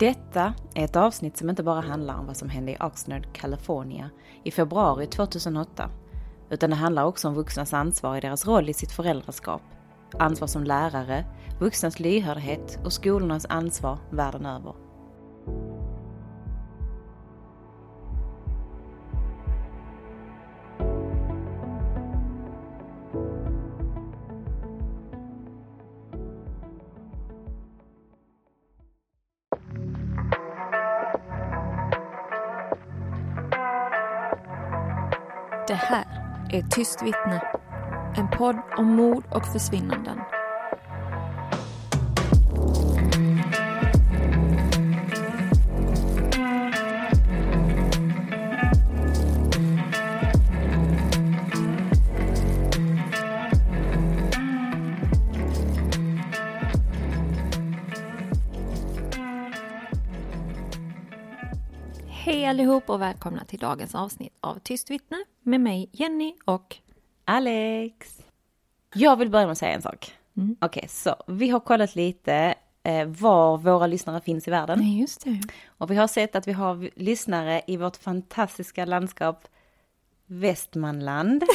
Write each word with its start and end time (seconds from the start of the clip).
Detta 0.00 0.54
är 0.74 0.84
ett 0.84 0.96
avsnitt 0.96 1.36
som 1.36 1.50
inte 1.50 1.62
bara 1.62 1.80
handlar 1.80 2.18
om 2.18 2.26
vad 2.26 2.36
som 2.36 2.48
hände 2.48 2.72
i 2.72 2.76
Oxnard, 2.80 3.32
California 3.32 4.10
i 4.44 4.50
februari 4.50 5.06
2008. 5.06 5.90
Utan 6.50 6.70
det 6.70 6.76
handlar 6.76 7.04
också 7.04 7.28
om 7.28 7.34
vuxnas 7.34 7.72
ansvar 7.72 8.16
i 8.16 8.20
deras 8.20 8.46
roll 8.46 8.68
i 8.68 8.74
sitt 8.74 8.92
föräldraskap. 8.92 9.62
Ansvar 10.18 10.48
som 10.48 10.64
lärare, 10.64 11.24
vuxnas 11.58 12.00
lyhördhet 12.00 12.78
och 12.84 12.92
skolornas 12.92 13.46
ansvar 13.48 13.98
världen 14.10 14.46
över. 14.46 14.74
Är 36.52 36.62
Tyst 36.62 37.02
vittne. 37.02 37.42
En 38.16 38.28
podd 38.38 38.56
om 38.76 38.86
mord 38.86 39.24
och 39.30 39.46
försvinnanden. 39.46 40.18
Allihop 62.50 62.90
och 62.90 63.00
välkomna 63.00 63.44
till 63.44 63.58
dagens 63.58 63.94
avsnitt 63.94 64.32
av 64.40 64.58
Tyst 64.58 64.90
vittne 64.90 65.16
med 65.42 65.60
mig 65.60 65.88
Jenny 65.92 66.34
och 66.44 66.76
Alex! 67.24 68.20
Jag 68.94 69.16
vill 69.16 69.30
börja 69.30 69.46
med 69.46 69.52
att 69.52 69.58
säga 69.58 69.72
en 69.72 69.82
sak. 69.82 70.14
Mm. 70.36 70.56
Okej, 70.60 70.88
så 70.88 71.14
vi 71.26 71.48
har 71.48 71.60
kollat 71.60 71.94
lite 71.94 72.54
eh, 72.82 73.06
var 73.06 73.58
våra 73.58 73.86
lyssnare 73.86 74.20
finns 74.20 74.48
i 74.48 74.50
världen. 74.50 74.78
Nej, 74.78 75.00
just 75.00 75.24
det. 75.24 75.40
Och 75.66 75.90
vi 75.90 75.96
har 75.96 76.06
sett 76.06 76.36
att 76.36 76.48
vi 76.48 76.52
har 76.52 76.90
lyssnare 76.96 77.62
i 77.66 77.76
vårt 77.76 77.96
fantastiska 77.96 78.84
landskap 78.84 79.48
Västmanland. 80.26 81.42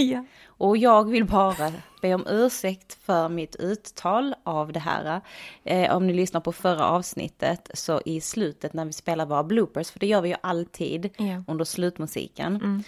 Ja. 0.00 0.24
Och 0.58 0.76
jag 0.76 1.08
vill 1.10 1.24
bara 1.24 1.72
be 2.02 2.14
om 2.14 2.26
ursäkt 2.30 2.94
för 3.02 3.28
mitt 3.28 3.56
uttal 3.56 4.34
av 4.44 4.72
det 4.72 4.80
här. 4.80 5.20
Eh, 5.64 5.96
om 5.96 6.06
ni 6.06 6.12
lyssnar 6.12 6.40
på 6.40 6.52
förra 6.52 6.84
avsnittet 6.88 7.70
så 7.74 8.00
i 8.04 8.20
slutet 8.20 8.72
när 8.72 8.84
vi 8.84 8.92
spelar 8.92 9.26
våra 9.26 9.44
bloopers, 9.44 9.90
för 9.90 9.98
det 9.98 10.06
gör 10.06 10.20
vi 10.20 10.28
ju 10.28 10.34
alltid 10.40 11.10
Ja. 11.16 11.42
under 11.46 11.64
slutmusiken, 11.64 12.56
Mm. 12.56 12.82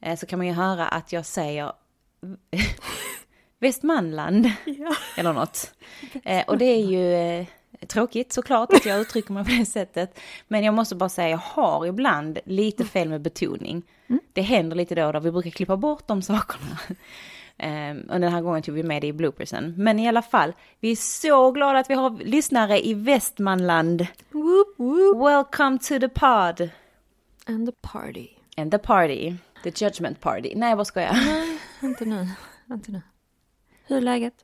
eh, 0.00 0.18
så 0.18 0.26
kan 0.26 0.38
man 0.38 0.46
ju 0.46 0.52
höra 0.52 0.88
att 0.88 1.12
jag 1.12 1.26
säger 1.26 1.72
Västmanland 3.58 4.50
eller 5.16 5.32
något. 5.32 5.72
Eh, 6.24 6.44
och 6.46 6.58
det 6.58 6.64
är 6.64 6.84
ju 6.86 7.14
eh, 7.14 7.46
tråkigt 7.86 8.32
såklart 8.32 8.72
att 8.72 8.86
jag 8.86 9.00
uttrycker 9.00 9.32
mig 9.32 9.44
på 9.44 9.50
det 9.50 9.66
sättet. 9.66 10.18
Men 10.48 10.64
jag 10.64 10.74
måste 10.74 10.94
bara 10.94 11.08
säga, 11.08 11.28
jag 11.28 11.38
har 11.38 11.86
ibland 11.86 12.38
lite 12.44 12.84
fel 12.84 13.08
med 13.08 13.20
betoning. 13.20 13.82
Det 14.36 14.42
händer 14.42 14.76
lite 14.76 14.94
då 14.94 15.06
och 15.06 15.12
då, 15.12 15.20
vi 15.20 15.30
brukar 15.32 15.50
klippa 15.50 15.76
bort 15.76 16.06
de 16.08 16.22
sakerna. 16.22 16.78
Eh, 17.58 17.96
och 18.08 18.20
den 18.20 18.32
här 18.32 18.40
gången 18.40 18.62
tog 18.62 18.74
vi 18.74 18.82
med 18.82 19.02
det 19.02 19.06
i 19.06 19.12
bloopersen. 19.12 19.74
Men 19.76 19.98
i 19.98 20.08
alla 20.08 20.22
fall, 20.22 20.52
vi 20.80 20.92
är 20.92 20.96
så 20.96 21.50
glada 21.50 21.78
att 21.78 21.90
vi 21.90 21.94
har 21.94 22.10
lyssnare 22.24 22.86
i 22.86 22.94
Västmanland. 22.94 24.06
Whoop, 24.30 24.74
whoop. 24.78 25.26
Welcome 25.26 25.78
to 25.78 25.98
the 26.00 26.08
pod. 26.08 26.70
And 27.46 27.66
the 27.68 27.72
party. 27.80 28.28
And 28.56 28.70
the 28.70 28.78
party. 28.78 29.34
The 29.62 29.84
judgment 29.84 30.20
party. 30.20 30.52
Nej, 30.56 30.68
jag 30.68 30.78
bara 30.78 30.84
skojar. 30.84 31.12
Nej, 31.12 31.58
inte 31.82 32.04
nu. 32.04 32.28
Inte 32.70 32.92
nu. 32.92 33.02
Hur 33.86 33.96
är 33.96 34.00
läget? 34.00 34.34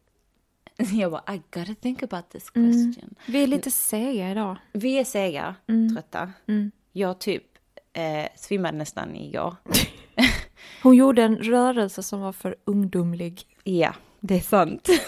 Jag 0.93 1.11
bara, 1.11 1.35
I 1.35 1.43
gotta 1.51 1.75
think 1.75 2.03
about 2.03 2.31
this 2.31 2.51
Mm. 2.55 2.73
question. 2.73 3.15
Vi 3.27 3.43
är 3.43 3.47
lite 3.47 3.71
sega 3.71 4.31
idag. 4.31 4.57
Vi 4.73 4.99
är 4.99 5.05
sega, 5.05 5.55
Mm. 5.69 5.95
trötta. 5.95 6.33
Mm. 6.49 6.71
Jag 6.93 7.19
typ 7.19 7.45
eh, 7.93 8.29
svimmade 8.37 8.79
nästan 8.79 9.17
igår. 9.17 9.57
Hon 10.83 10.95
gjorde 10.97 11.23
en 11.23 11.37
rörelse 11.37 12.03
som 12.03 12.21
var 12.21 12.33
för 12.33 12.57
ungdomlig. 12.65 13.47
Ja, 13.65 13.95
det 14.21 14.35
är 14.35 14.41
sant. 14.41 14.89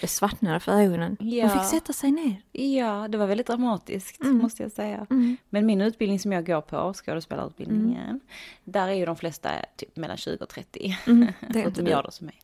Det 0.00 0.06
svartnade 0.08 0.60
för 0.60 0.72
ögonen. 0.72 1.16
Ja. 1.20 1.46
Hon 1.48 1.58
fick 1.58 1.68
sätta 1.68 1.92
sig 1.92 2.10
ner. 2.10 2.42
Ja, 2.52 3.08
det 3.08 3.18
var 3.18 3.26
väldigt 3.26 3.46
dramatiskt 3.46 4.20
Mm. 4.20 4.36
måste 4.38 4.62
jag 4.62 4.72
säga. 4.72 5.06
Mm. 5.10 5.36
Men 5.50 5.66
min 5.66 5.80
utbildning 5.80 6.20
som 6.20 6.32
jag 6.32 6.46
går 6.46 6.60
på, 6.60 6.92
skådespelarutbildningen, 6.94 8.20
där 8.64 8.88
är 8.88 8.92
ju 8.92 9.06
de 9.06 9.16
flesta 9.16 9.50
typ 9.76 9.96
mellan 9.96 10.16
20 10.16 10.44
och 10.44 10.48
30. 10.48 10.96
Mm, 11.06 11.26
det 11.48 11.62
är 11.62 11.66
inte 11.66 11.82
jag 11.82 12.04
då 12.04 12.10
som 12.10 12.28
är 12.28 12.34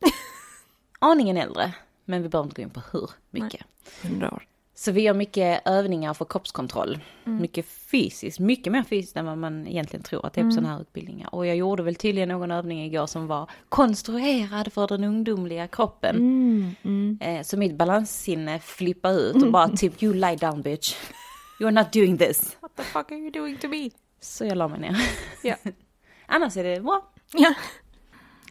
aningen 0.99 1.37
äldre. 1.37 1.73
Men 2.05 2.23
vi 2.23 2.29
behöver 2.29 2.47
inte 2.49 2.61
gå 2.61 2.65
in 2.65 2.69
på 2.69 2.81
hur 2.91 3.09
mycket. 3.29 3.65
Hundra 4.03 4.31
år. 4.31 4.47
Så 4.77 4.91
vi 4.91 5.01
gör 5.01 5.13
mycket 5.13 5.61
övningar 5.67 6.13
för 6.13 6.25
kroppskontroll. 6.25 6.99
Mm. 7.25 7.41
Mycket 7.41 7.65
fysiskt, 7.65 8.39
mycket 8.39 8.73
mer 8.73 8.83
fysiskt 8.83 9.17
än 9.17 9.25
vad 9.25 9.37
man 9.37 9.67
egentligen 9.67 10.03
tror 10.03 10.25
att 10.25 10.33
det 10.33 10.39
är 10.39 10.43
på 10.43 10.45
Mm. 10.45 10.51
sådana 10.51 10.73
här 10.73 10.81
utbildningar. 10.81 11.35
Och 11.35 11.45
jag 11.47 11.55
gjorde 11.55 11.83
väl 11.83 11.95
tydligen 11.95 12.29
någon 12.29 12.51
övning 12.51 12.85
igår 12.85 13.05
som 13.07 13.27
var 13.27 13.49
konstruerad 13.69 14.73
för 14.73 14.87
den 14.87 15.03
ungdomliga 15.03 15.67
kroppen. 15.67 16.15
Mm. 16.15 16.75
Mm. 16.83 17.17
Eh, 17.21 17.43
så 17.43 17.57
mitt 17.57 17.75
balanssinne 17.75 18.59
flippar 18.59 19.11
ut 19.19 19.35
och 19.43 19.51
bara 19.51 19.69
typ 19.69 20.03
you 20.03 20.13
lie 20.13 20.35
down 20.35 20.61
bitch. 20.61 20.95
You're 21.59 21.71
not 21.71 21.93
doing 21.93 22.17
this. 22.17 22.57
What 22.59 22.75
the 22.75 22.83
fuck 22.83 23.11
are 23.11 23.19
you 23.19 23.31
doing 23.31 23.57
to 23.57 23.67
me? 23.67 23.89
Så 24.19 24.45
jag 24.45 24.57
la 24.57 24.67
mig 24.67 24.79
ner. 24.79 24.97
Ja. 25.43 25.55
Annars 26.25 26.57
är 26.57 26.63
det 26.63 26.81
bra. 26.81 27.11
Ja. 27.33 27.53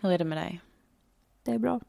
Hur 0.02 0.10
är 0.12 0.18
det 0.18 0.24
med 0.24 0.38
dig? 0.38 0.60
Det 1.42 1.50
är 1.50 1.58
bra. 1.58 1.80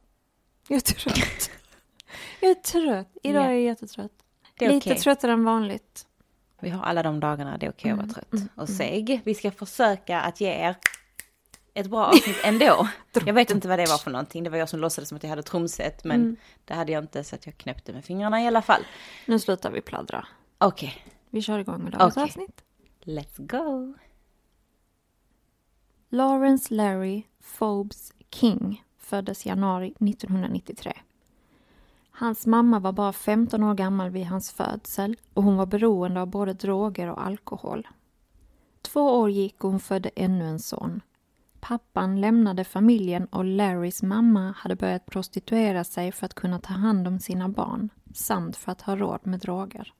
Jag 0.68 0.75
är 0.75 0.81
trött. 0.81 1.51
jag 2.39 2.51
är 2.51 2.56
trött. 2.56 3.18
Idag 3.24 3.44
Ja. 3.44 3.48
är 3.48 3.51
jag 3.51 3.62
jättetrött. 3.62 4.12
Det 4.60 4.66
är 4.66 4.69
Lite 4.74 4.90
okej. 4.90 5.02
tröttare 5.02 5.31
än 5.31 5.44
vanligt. 5.44 6.07
Vi 6.62 6.69
har 6.69 6.84
alla 6.84 7.04
de 7.04 7.19
dagarna, 7.19 7.57
det 7.57 7.66
är 7.66 7.69
okej 7.69 7.92
att 7.92 7.98
Mm, 8.00 8.07
vara 8.07 8.13
trött 8.13 8.34
mm, 8.34 8.48
och 8.56 8.69
mm. 8.69 8.78
seg. 8.78 9.22
Vi 9.25 9.36
ska 9.36 9.52
försöka 9.52 10.22
att 10.22 10.42
ge 10.42 10.48
er 10.50 10.75
ett 11.74 11.88
bra 11.90 12.06
avsnitt 12.13 12.38
ändå. 12.44 12.88
Jag 13.25 13.34
vet 13.34 13.52
inte 13.52 13.68
vad 13.68 13.80
det 13.80 13.86
var 13.90 13.98
för 13.98 14.12
någonting, 14.12 14.44
det 14.44 14.50
var 14.50 14.57
jag 14.57 14.69
som 14.69 14.80
låtsades 14.80 15.10
som 15.10 15.16
att 15.16 15.24
jag 15.24 15.30
hade 15.30 15.44
trumset, 15.44 16.04
men 16.04 16.22
Mm. 16.22 16.36
det 16.66 16.74
hade 16.74 16.92
jag 16.92 17.04
inte 17.04 17.24
så 17.24 17.36
att 17.36 17.46
jag 17.46 17.57
knäppte 17.57 17.94
med 17.94 18.06
fingrarna 18.06 18.42
i 18.42 18.48
alla 18.48 18.62
fall. 18.62 18.81
Nu 19.25 19.40
slutar 19.40 19.72
vi 19.72 19.81
pladdra. 19.81 20.28
Okej, 20.58 21.06
Vi 21.30 21.42
kör 21.42 21.60
igång 21.60 21.84
med 21.84 21.92
dagens 21.94 22.18
Okej. 22.18 22.24
avsnitt. 22.24 22.62
let's 23.04 23.48
go. 23.48 23.94
Lawrence 26.10 26.74
Larry 26.74 27.24
Forbes 27.42 28.13
King 28.31 28.84
föddes 28.98 29.46
januari 29.46 29.88
1993. 30.00 30.94
Hans 32.17 32.45
mamma 32.45 32.79
var 32.79 32.91
bara 32.91 33.13
15 33.13 33.63
år 33.63 33.73
gammal 33.73 34.09
vid 34.09 34.25
hans 34.25 34.51
födsel 34.51 35.15
och 35.33 35.44
hon 35.44 35.57
var 35.57 35.65
beroende 35.65 36.21
av 36.21 36.27
både 36.27 36.53
droger 36.53 37.09
och 37.12 37.25
alkohol. 37.25 37.88
Två 38.81 39.19
år 39.19 39.29
gick 39.29 39.63
och 39.63 39.71
hon 39.71 39.79
födde 39.79 40.09
ännu 40.15 40.45
en 40.45 40.59
son. 40.59 41.01
Pappan 41.59 42.21
lämnade 42.21 42.63
familjen 42.63 43.25
och 43.25 43.45
Larrys 43.45 44.03
mamma 44.03 44.53
hade 44.57 44.75
börjat 44.75 45.06
prostituera 45.06 45.83
sig 45.83 46.12
för 46.12 46.25
att 46.25 46.33
kunna 46.33 46.59
ta 46.59 46.73
hand 46.73 47.07
om 47.07 47.19
sina 47.19 47.50
barn 47.50 47.89
samt 48.13 48.57
för 48.57 48.71
att 48.71 48.81
ha 48.81 48.95
råd 48.95 49.19
med 49.23 49.39
droger. 49.39 49.94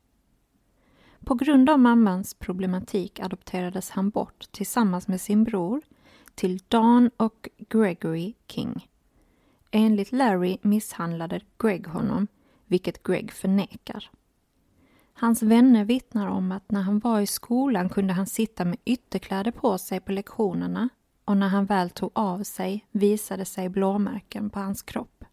På 1.19 1.35
grund 1.35 1.69
av 1.69 1.79
mammans 1.79 2.33
problematik 2.33 3.19
adopterades 3.19 3.89
han 3.89 4.09
bort 4.09 4.51
tillsammans 4.51 5.07
med 5.07 5.21
sin 5.21 5.44
bror 5.44 5.81
till 6.35 6.59
Dan 6.67 7.12
och 7.17 7.50
Gregory 7.57 8.33
King. 8.47 8.88
Enligt 9.77 10.12
Larry 10.12 10.57
misshandlade 10.62 11.42
Greg 11.60 11.88
honom, 11.88 12.27
vilket 12.66 13.04
Greg 13.04 13.31
förnekar. 13.31 14.10
Hans 15.13 15.44
vänner 15.44 15.86
vittnar 15.86 16.27
om 16.27 16.51
att 16.51 16.72
när 16.72 16.81
han 16.81 17.00
var 17.00 17.19
i 17.19 17.27
skolan 17.27 17.89
kunde 17.89 18.13
han 18.13 18.27
sitta 18.27 18.66
med 18.66 18.77
ytterkläder 18.86 19.51
på 19.51 19.77
sig 19.77 20.00
på 20.00 20.12
lektionerna 20.12 20.89
och 21.25 21.38
när 21.38 21.48
han 21.48 21.66
väl 21.66 21.89
tog 21.89 22.12
av 22.13 22.44
sig 22.44 22.86
visade 22.92 23.45
sig 23.45 23.69
blåmärken 23.69 24.50
på 24.50 24.60
hans 24.60 24.81
kropp. 24.81 25.24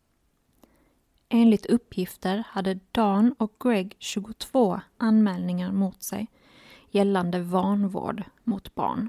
Enligt 1.28 1.66
uppgifter 1.66 2.44
hade 2.46 2.78
Dan 2.92 3.34
och 3.38 3.56
Greg 3.60 3.96
22 3.98 4.80
anmälningar 4.96 5.72
mot 5.72 6.02
sig 6.02 6.26
gällande 6.90 7.40
vanvård 7.40 8.22
mot 8.44 8.74
barn. 8.74 9.08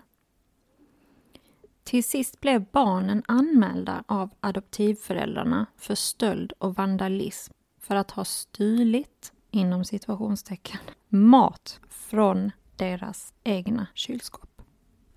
Till 1.84 2.04
sist 2.04 2.42
blev 2.42 2.66
barnen 2.72 3.24
anmälda 3.28 4.04
av 4.08 4.30
adoptivföräldrarna 4.40 5.66
för 5.78 5.96
stöld 5.96 6.54
och 6.58 6.76
vandalism 6.76 7.54
för 7.80 7.96
att 7.96 8.12
ha 8.12 8.26
stulit, 8.26 9.34
inom 9.52 9.86
situationstecken, 9.86 10.80
mat 11.10 11.80
från 11.90 12.52
deras 12.76 13.34
egna 13.44 13.88
kylskåp. 13.94 14.62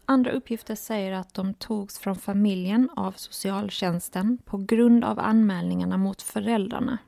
Andra 0.05 0.31
uppgifter 0.31 0.75
säger 0.75 1.13
att 1.13 1.35
de 1.35 1.55
togs 1.55 1.99
från 1.99 2.17
familjen 2.17 2.91
av 2.97 3.13
socialtjänsten 3.13 4.39
på 4.45 4.57
grund 4.57 5.05
av 5.05 5.19
anmälningarna 5.19 5.97
mot 5.97 6.23
föräldrarna. 6.23 6.99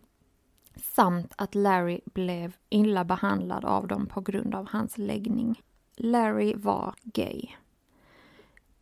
Samt 0.76 1.32
att 1.37 1.55
Larry 1.55 2.00
blev 2.05 2.56
illa 2.69 3.05
behandlad 3.05 3.64
av 3.64 3.87
dem 3.87 4.06
på 4.06 4.20
grund 4.20 4.55
av 4.55 4.69
hans 4.70 4.99
läggning. 4.99 5.62
Larry 5.96 6.55
var 6.55 6.94
gay. 7.02 7.49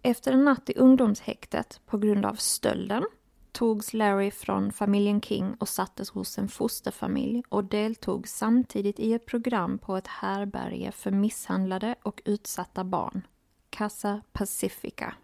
Efter 0.07 0.33
en 0.33 0.45
natt 0.45 0.71
i 0.71 0.75
ungdomshäktet 0.77 1.81
på 1.87 1.99
grund 1.99 2.27
av 2.27 2.35
stölden 2.35 3.05
togs 3.53 3.95
Larry 3.95 4.31
från 4.31 4.73
familjen 4.73 5.21
King 5.21 5.55
och 5.55 5.69
sattes 5.69 6.11
hos 6.11 6.39
en 6.39 6.49
fosterfamilj 6.49 7.43
och 7.49 7.65
deltog 7.65 8.29
samtidigt 8.29 9.01
i 9.01 9.13
ett 9.13 9.27
program 9.27 9.79
på 9.79 9.97
ett 9.97 10.07
härberge 10.07 10.93
för 10.93 11.11
misshandlade 11.11 11.95
och 12.03 12.23
utsatta 12.25 12.85
barn. 12.85 13.27
Casa 13.71 14.21
Pacifica. 14.33 15.15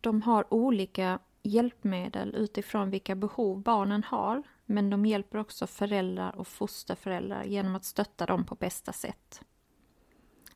De 0.00 0.22
har 0.22 0.54
olika 0.54 1.18
hjälpmedel 1.42 2.34
utifrån 2.34 2.90
vilka 2.90 3.14
behov 3.14 3.62
barnen 3.62 4.04
har 4.04 4.42
men 4.64 4.90
de 4.90 5.06
hjälper 5.06 5.38
också 5.38 5.66
föräldrar 5.66 6.36
och 6.36 6.46
fosterföräldrar 6.46 7.44
genom 7.44 7.74
att 7.74 7.84
stötta 7.84 8.26
dem 8.26 8.44
på 8.44 8.54
bästa 8.54 8.92
sätt. 8.92 9.42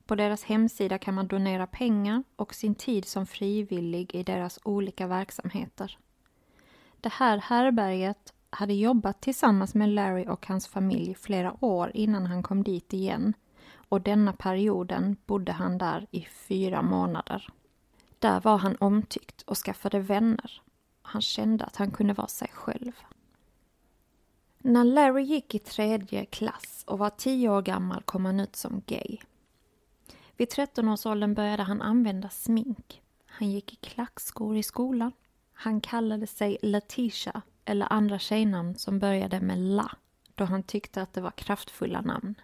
På 0.08 0.14
deras 0.14 0.44
hemsida 0.44 0.99
kan 0.99 1.14
man 1.14 1.26
donera 1.26 1.66
pengar 1.66 2.22
och 2.37 2.55
sin 2.55 2.75
tid 2.75 3.05
som 3.05 3.26
frivillig 3.26 4.14
i 4.14 4.22
deras 4.22 4.58
olika 4.64 5.06
verksamheter. 5.06 5.99
Det 7.00 7.12
här 7.12 7.38
härberget 7.38 8.32
hade 8.50 8.75
jobbat 8.75 9.20
tillsammans 9.20 9.75
med 9.75 9.88
Larry 9.88 10.26
och 10.26 10.46
hans 10.46 10.69
familj 10.69 11.14
flera 11.14 11.64
år 11.64 11.90
innan 11.94 12.26
han 12.26 12.43
kom 12.43 12.62
dit 12.62 12.93
igen 12.93 13.34
och 13.88 14.00
denna 14.00 14.32
perioden 14.32 15.16
bodde 15.26 15.52
han 15.52 15.78
där 15.78 16.06
i 16.11 16.25
fyra 16.25 16.82
månader. 16.82 17.49
Där 18.19 18.40
var 18.40 18.58
han 18.58 18.76
omtyckt 18.81 19.43
och 19.43 19.56
skaffade 19.56 20.00
vänner. 20.00 20.62
Han 21.02 21.22
kände 21.22 21.64
att 21.64 21.76
han 21.76 21.90
kunde 21.90 22.12
vara 22.12 22.28
sig 22.28 22.49
själv. 22.52 22.93
När 24.58 24.84
Larry 24.84 25.22
gick 25.22 25.54
i 25.54 25.58
tredje 25.58 26.25
klass 26.25 26.84
och 26.87 26.99
var 26.99 27.11
tio 27.11 27.49
år 27.49 27.62
gammal 27.62 28.02
kom 28.02 28.25
han 28.25 28.40
ut 28.40 28.56
som 28.56 28.82
gay. 28.87 29.19
Vid 30.38 30.49
13-årsåldern 30.49 31.35
började 31.35 31.62
han 31.62 31.82
använda 31.82 32.29
smink. 32.29 33.02
Han 33.26 33.50
gick 33.50 33.73
i 33.73 33.76
klackskor 33.76 34.56
i 34.56 34.62
skolan. 34.62 35.12
Han 35.52 35.81
kallade 35.81 36.26
sig 36.26 36.58
Letitia 36.62 37.43
eller 37.64 37.93
andra 37.93 38.19
tjejnamn 38.19 38.75
som 38.75 38.99
började 38.99 39.40
med 39.40 39.58
La 39.58 39.90
då 40.35 40.44
han 40.44 40.62
tyckte 40.62 41.02
att 41.02 41.12
det 41.12 41.20
var 41.20 41.31
kraftfulla 41.31 42.00
namn. 42.00 42.35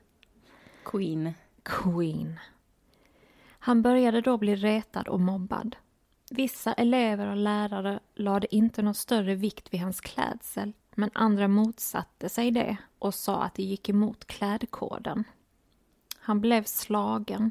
Queen. 0.85 1.35
Queen. 1.63 2.41
Han 3.59 3.83
började 3.83 4.21
då 4.21 4.37
bli 4.37 4.57
retad 4.57 5.09
och 5.09 5.21
mobbad. 5.21 5.77
Vissa 6.31 6.73
elever 6.73 7.27
och 7.27 7.37
lärare 7.37 8.01
lade 8.15 8.55
inte 8.55 8.83
någon 8.83 8.95
större 8.95 9.35
vikt 9.35 9.75
vid 9.75 9.81
hans 9.81 10.01
klädsel 10.01 10.73
men 10.95 11.11
andra 11.15 11.49
motsatte 11.49 12.29
sig 12.29 12.51
det 12.51 12.77
och 12.99 13.15
sa 13.15 13.43
att 13.43 13.55
det 13.55 13.63
gick 13.63 13.89
emot 13.89 14.25
klädkoden. 14.25 15.25
Han 16.19 16.41
blev 16.41 16.65
slagen. 16.65 17.51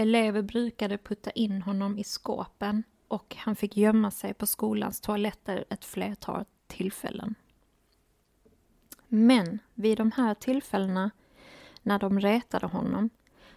Elever 0.00 0.42
brukade 0.42 0.98
putta 0.98 1.30
in 1.30 1.62
honom 1.62 1.98
i 1.98 2.04
skåpen 2.04 2.82
och 3.08 3.36
han 3.38 3.56
fick 3.56 3.76
gömma 3.76 4.10
sig 4.10 4.34
på 4.34 4.46
skolans 4.46 5.00
toaletter 5.00 5.64
ett 5.70 5.84
flertal 5.84 6.44
tillfällen. 6.66 7.34
Men 9.08 9.58
vid 9.74 9.98
de 9.98 10.12
här 10.12 10.34
tillfällena, 10.34 11.10
när 11.82 11.98
de 11.98 12.20
retade 12.20 12.66
honom, 12.66 13.10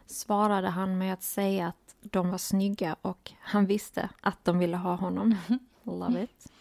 svarade 0.06 0.70
han 0.70 0.98
med 0.98 1.14
att 1.14 1.24
säga 1.24 1.68
att 1.68 1.96
de 2.02 2.30
var 2.30 2.38
snygga 2.38 2.96
och 3.02 3.32
han 3.40 3.66
visste 3.66 4.10
att 4.22 4.46
de 4.46 4.60
ville 4.60 4.78
ha 4.78 4.96
honom. 4.96 5.36
Love 5.84 6.24
it. 6.24 6.52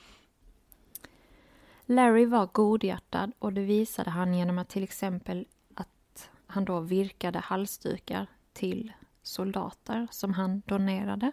Larry 1.87 2.27
var 2.27 2.49
godhjärtad 2.53 3.33
och 3.39 3.53
det 3.53 3.63
visade 3.63 4.11
han 4.11 4.35
genom 4.35 4.59
att 4.59 4.69
till 4.69 4.83
exempel 4.83 5.47
att 5.75 6.31
han 6.47 6.65
då 6.65 6.81
virkade 6.81 7.39
halsdukar 7.39 8.27
till 8.53 8.93
soldater 9.31 10.09
som 10.11 10.33
han 10.33 10.63
donerade. 10.67 11.33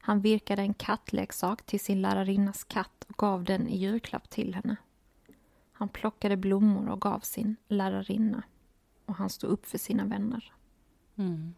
Han 0.00 0.20
virkade 0.20 0.62
en 0.62 0.74
kattleksak 0.74 1.62
till 1.62 1.80
sin 1.80 2.02
lärarinnas 2.02 2.64
katt 2.64 3.04
och 3.08 3.16
gav 3.16 3.44
den 3.44 3.68
i 3.68 3.76
julklapp 3.76 4.30
till 4.30 4.54
henne. 4.54 4.76
Han 5.72 5.88
plockade 5.88 6.36
blommor 6.36 6.88
och 6.88 7.00
gav 7.00 7.20
sin 7.20 7.56
lärarinna. 7.68 8.42
Och 9.06 9.14
han 9.14 9.30
stod 9.30 9.50
upp 9.50 9.66
för 9.66 9.78
sina 9.78 10.04
vänner. 10.04 10.52
Mm. 11.16 11.54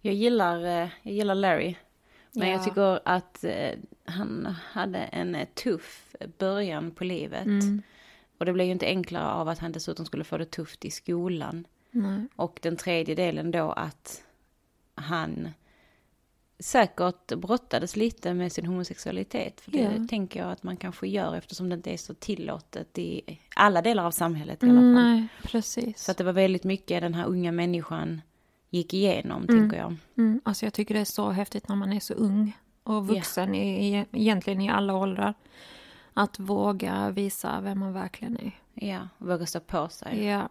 Jag, 0.00 0.14
gillar, 0.14 0.64
eh, 0.64 0.88
jag 1.02 1.14
gillar 1.14 1.34
Larry. 1.34 1.74
Men 2.32 2.48
ja. 2.48 2.54
jag 2.54 2.64
tycker 2.64 3.00
att 3.04 3.44
eh, 3.44 3.78
han 4.04 4.46
hade 4.72 4.98
en 4.98 5.34
eh, 5.34 5.48
tuff 5.54 6.16
början 6.38 6.90
på 6.90 7.04
livet. 7.04 7.46
Mm. 7.46 7.82
Och 8.38 8.46
det 8.46 8.52
blev 8.52 8.66
ju 8.66 8.72
inte 8.72 8.86
enklare 8.86 9.32
av 9.32 9.48
att 9.48 9.58
han 9.58 9.72
dessutom 9.72 10.06
skulle 10.06 10.24
få 10.24 10.38
det 10.38 10.50
tufft 10.50 10.84
i 10.84 10.90
skolan. 10.90 11.66
Nej. 11.90 12.26
Och 12.36 12.58
den 12.62 12.76
tredje 12.76 13.14
delen 13.14 13.50
då 13.50 13.72
att 13.72 14.24
han 14.98 15.48
säkert 16.58 17.34
brottades 17.36 17.96
lite 17.96 18.34
med 18.34 18.52
sin 18.52 18.66
homosexualitet. 18.66 19.60
För 19.60 19.70
det 19.70 19.78
yeah. 19.78 20.06
tänker 20.06 20.40
jag 20.40 20.52
att 20.52 20.62
man 20.62 20.76
kanske 20.76 21.08
gör 21.08 21.34
eftersom 21.34 21.68
det 21.68 21.74
inte 21.74 21.92
är 21.92 21.96
så 21.96 22.14
tillåtet 22.14 22.98
i 22.98 23.38
alla 23.56 23.82
delar 23.82 24.04
av 24.04 24.10
samhället 24.10 24.62
i 24.62 24.66
alla 24.66 24.80
fall. 24.80 24.92
Nej, 24.92 25.28
precis. 25.42 26.04
Så 26.04 26.10
att 26.10 26.16
det 26.16 26.24
var 26.24 26.32
väldigt 26.32 26.64
mycket 26.64 27.00
den 27.00 27.14
här 27.14 27.26
unga 27.26 27.52
människan 27.52 28.22
gick 28.70 28.94
igenom, 28.94 29.42
mm. 29.48 29.60
tänker 29.60 29.78
jag. 29.78 29.96
Mm. 30.16 30.40
Alltså 30.44 30.66
jag 30.66 30.74
tycker 30.74 30.94
det 30.94 31.00
är 31.00 31.04
så 31.04 31.30
häftigt 31.30 31.68
när 31.68 31.76
man 31.76 31.92
är 31.92 32.00
så 32.00 32.14
ung 32.14 32.56
och 32.82 33.06
vuxen 33.06 33.54
yeah. 33.54 33.84
i, 33.84 34.06
egentligen 34.12 34.60
i 34.60 34.70
alla 34.70 34.94
åldrar. 34.96 35.34
Att 36.14 36.38
våga 36.38 37.10
visa 37.10 37.60
vem 37.60 37.78
man 37.78 37.92
verkligen 37.92 38.36
är. 38.36 38.52
Ja, 38.74 39.08
våga 39.18 39.46
stå 39.46 39.60
på 39.60 39.88
sig. 39.88 40.24
Ja. 40.24 40.48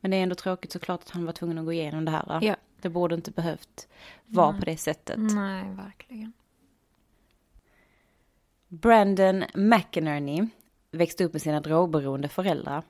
Men 0.00 0.10
det 0.10 0.16
är 0.16 0.22
ändå 0.22 0.34
tråkigt 0.34 0.72
såklart 0.72 1.02
att 1.02 1.10
han 1.10 1.24
var 1.24 1.32
tvungen 1.32 1.58
att 1.58 1.64
gå 1.64 1.72
igenom 1.72 2.04
det 2.04 2.10
här. 2.10 2.38
Ja. 2.42 2.56
Det 2.84 2.90
borde 2.90 3.14
inte 3.14 3.30
behövt 3.30 3.88
vara 4.26 4.50
Nej. 4.50 4.60
på 4.60 4.66
det 4.66 4.76
sättet. 4.76 5.18
Nej, 5.18 5.64
verkligen. 5.74 6.32
Brandon 8.68 9.44
McInerney 9.54 10.46
växte 10.90 11.24
upp 11.24 11.32
med 11.32 11.42
sina 11.42 11.60
drogberoende 11.60 12.28
föräldrar. 12.28 12.82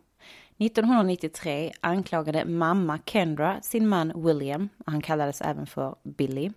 1993 0.58 1.72
anklagade 1.80 2.44
mamma 2.44 2.98
Kendra 3.06 3.60
sin 3.62 3.88
man 3.88 4.24
William, 4.24 4.68
han 4.86 5.02
kallades 5.02 5.40
även 5.40 5.66
för 5.66 5.94
Billy, 6.02 6.50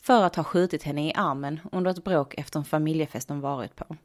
för 0.00 0.22
att 0.22 0.36
ha 0.36 0.44
skjutit 0.44 0.82
henne 0.82 1.08
i 1.08 1.12
armen 1.14 1.60
under 1.72 1.90
ett 1.90 2.04
bråk 2.04 2.34
efter 2.34 2.58
en 2.58 2.64
familjefest 2.64 3.28
de 3.28 3.40
varit 3.40 3.76
på. 3.76 3.96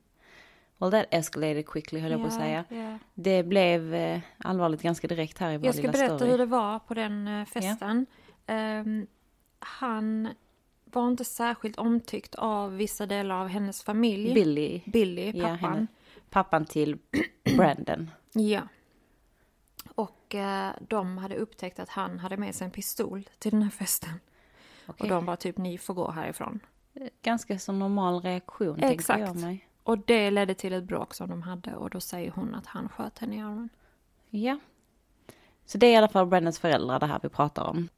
Well 0.78 0.92
that 0.92 1.06
escalated 1.12 1.66
quickly 1.66 2.00
höll 2.00 2.12
jag 2.12 2.20
yeah, 2.20 2.30
på 2.30 2.36
att 2.36 2.42
säga. 2.42 2.66
Yeah. 2.70 2.96
Det 3.14 3.44
blev 3.44 3.94
eh, 3.94 4.20
allvarligt 4.38 4.82
ganska 4.82 5.08
direkt 5.08 5.38
här 5.38 5.52
i 5.52 5.58
vår 5.58 5.66
Jag 5.66 5.76
ska 5.76 5.82
lilla 5.82 5.92
berätta 5.92 6.16
story. 6.16 6.32
hur 6.32 6.38
det 6.38 6.46
var 6.46 6.80
på 6.80 6.94
den 6.94 7.28
eh, 7.28 7.46
festen. 7.46 7.98
Yeah. 7.98 8.19
Um, 8.50 9.08
han 9.60 10.30
var 10.86 11.08
inte 11.08 11.26
särskilt 11.26 11.78
omtyckt 11.78 12.36
av 12.36 12.76
vissa 12.76 13.06
delar 13.06 13.36
av 13.36 13.48
hennes 13.48 13.84
familj. 13.84 14.34
Billy. 14.34 14.82
Billy, 14.86 15.34
pappan. 15.34 15.50
Ja, 15.62 15.68
henne, 15.70 15.88
pappan 16.30 16.66
till 16.66 16.98
Brandon. 17.58 18.12
ja. 18.34 18.62
Och 19.96 20.36
eh, 20.36 20.72
de 20.88 21.18
hade 21.18 21.36
upptäckt 21.36 21.80
att 21.80 21.90
han 21.90 22.20
hade 22.20 22.38
med 22.38 22.56
sig 22.56 22.66
en 22.66 22.72
pistol 22.72 23.30
till 23.40 23.52
den 23.52 23.62
här 23.62 23.70
festen. 23.70 24.14
Okay. 24.88 25.06
Och 25.06 25.16
de 25.16 25.26
var 25.26 25.36
typ, 25.36 25.58
ni 25.58 25.78
får 25.78 25.94
gå 25.94 26.12
härifrån. 26.12 26.60
ganska 27.22 27.60
så 27.60 27.72
normal 27.72 28.22
reaktion, 28.22 28.80
Exakt. 28.84 29.20
jag 29.20 29.36
mig. 29.36 29.68
Och 29.84 29.98
det 29.98 30.32
ledde 30.32 30.54
till 30.54 30.74
ett 30.74 30.84
bråk 30.84 31.14
som 31.14 31.30
de 31.30 31.42
hade 31.42 31.76
och 31.76 31.90
då 31.90 32.00
säger 32.00 32.32
hon 32.32 32.56
att 32.56 32.66
han 32.66 32.90
sköt 32.90 33.20
henne 33.20 33.36
i 33.36 33.40
armen. 33.40 33.70
Ja. 34.30 34.60
Så 35.66 35.78
det 35.78 35.88
är 35.88 35.92
i 35.92 35.96
alla 35.96 36.08
fall 36.10 36.26
Brendans 36.26 36.60
föräldrar 36.60 37.00
det 37.00 37.06
här 37.06 37.20
vi 37.24 37.30
pratar 37.30 37.64
om. 37.64 37.90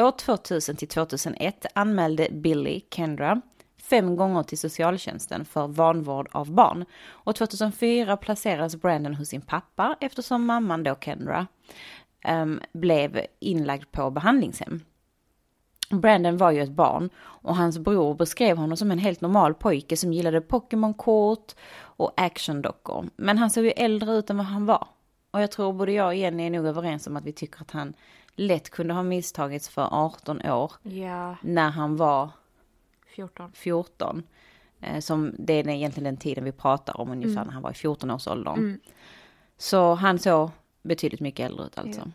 År 0.00 0.10
2000 0.10 0.76
till 0.76 0.88
2001 0.88 1.66
anmälde 1.74 2.28
Billy 2.30 2.80
Kendra 2.90 3.40
fem 3.82 4.16
gånger 4.16 4.42
till 4.42 4.58
socialtjänsten 4.58 5.44
för 5.44 5.66
vanvård 5.66 6.28
av 6.32 6.52
barn. 6.52 6.84
Och 7.08 7.34
2004 7.34 8.16
placerades 8.16 8.76
Brandon 8.76 9.14
hos 9.14 9.28
sin 9.28 9.40
pappa 9.40 9.96
eftersom 10.00 10.46
mamman 10.46 10.82
då, 10.82 10.94
Kendra, 10.94 11.46
um, 12.28 12.60
blev 12.72 13.20
inlagd 13.40 13.92
på 13.92 14.10
behandlingshem. 14.10 14.80
Brandon 15.90 16.36
var 16.36 16.50
ju 16.50 16.62
ett 16.62 16.70
barn 16.70 17.10
och 17.18 17.56
hans 17.56 17.78
bror 17.78 18.14
beskrev 18.14 18.56
honom 18.56 18.76
som 18.76 18.90
en 18.90 18.98
helt 18.98 19.20
normal 19.20 19.54
pojke 19.54 19.96
som 19.96 20.12
gillade 20.12 20.40
Pokémon-kort 20.40 21.54
och 21.78 22.12
actiondockor. 22.16 23.06
Men 23.16 23.38
han 23.38 23.50
såg 23.50 23.64
ju 23.64 23.70
äldre 23.70 24.12
ut 24.12 24.30
än 24.30 24.36
vad 24.36 24.46
han 24.46 24.66
var. 24.66 24.88
Och 25.30 25.42
jag 25.42 25.50
tror 25.50 25.72
både 25.72 25.92
jag 25.92 26.06
och 26.06 26.14
Jenny 26.14 26.46
är 26.46 26.50
nog 26.50 26.66
överens 26.66 27.06
om 27.06 27.16
att 27.16 27.24
vi 27.24 27.32
tycker 27.32 27.60
att 27.60 27.70
han 27.70 27.94
lätt 28.36 28.70
kunde 28.70 28.94
ha 28.94 29.02
misstagits 29.02 29.68
för 29.68 29.88
18 29.90 30.42
år 30.42 30.72
Ja, 30.82 31.36
när 31.42 31.70
han 31.70 31.96
var 31.96 32.30
14. 33.06 33.52
14. 33.54 34.22
Eh, 34.80 35.00
Som 35.00 35.34
det 35.38 35.52
är 35.52 35.68
egentligen 35.68 36.04
den 36.04 36.16
tiden 36.16 36.44
vi 36.44 36.52
pratar 36.52 37.00
om 37.00 37.10
ungefär 37.10 37.44
när 37.44 37.52
han 37.52 37.62
var 37.62 37.70
i 37.70 37.74
14-årsåldern. 37.74 38.58
Mm. 38.58 38.80
Så 39.58 39.94
han 39.94 40.18
såg 40.18 40.50
betydligt 40.82 41.20
mycket 41.20 41.46
äldre 41.46 41.66
ut 41.66 41.78
alltså. 41.78 42.10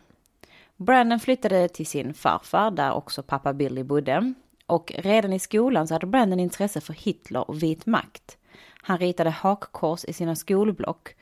Brandon 0.76 1.20
flyttade 1.20 1.68
till 1.68 1.86
sin 1.86 2.14
farfar 2.14 2.70
där 2.70 2.92
också 2.92 3.22
pappa 3.22 3.52
Billy 3.52 3.82
bodde. 3.82 4.34
Och 4.66 4.92
redan 4.98 5.32
i 5.32 5.38
skolan 5.38 5.88
så 5.88 5.94
hade 5.94 6.06
Brandon 6.06 6.40
intresse 6.40 6.80
för 6.80 6.92
Hitler 6.92 7.50
och 7.50 7.62
vit 7.62 7.86
makt. 7.86 8.38
Han 8.82 8.98
ritade 8.98 9.30
hakkors 9.30 10.04
i 10.04 10.12
sina 10.12 10.36
skolblock. 10.36 11.14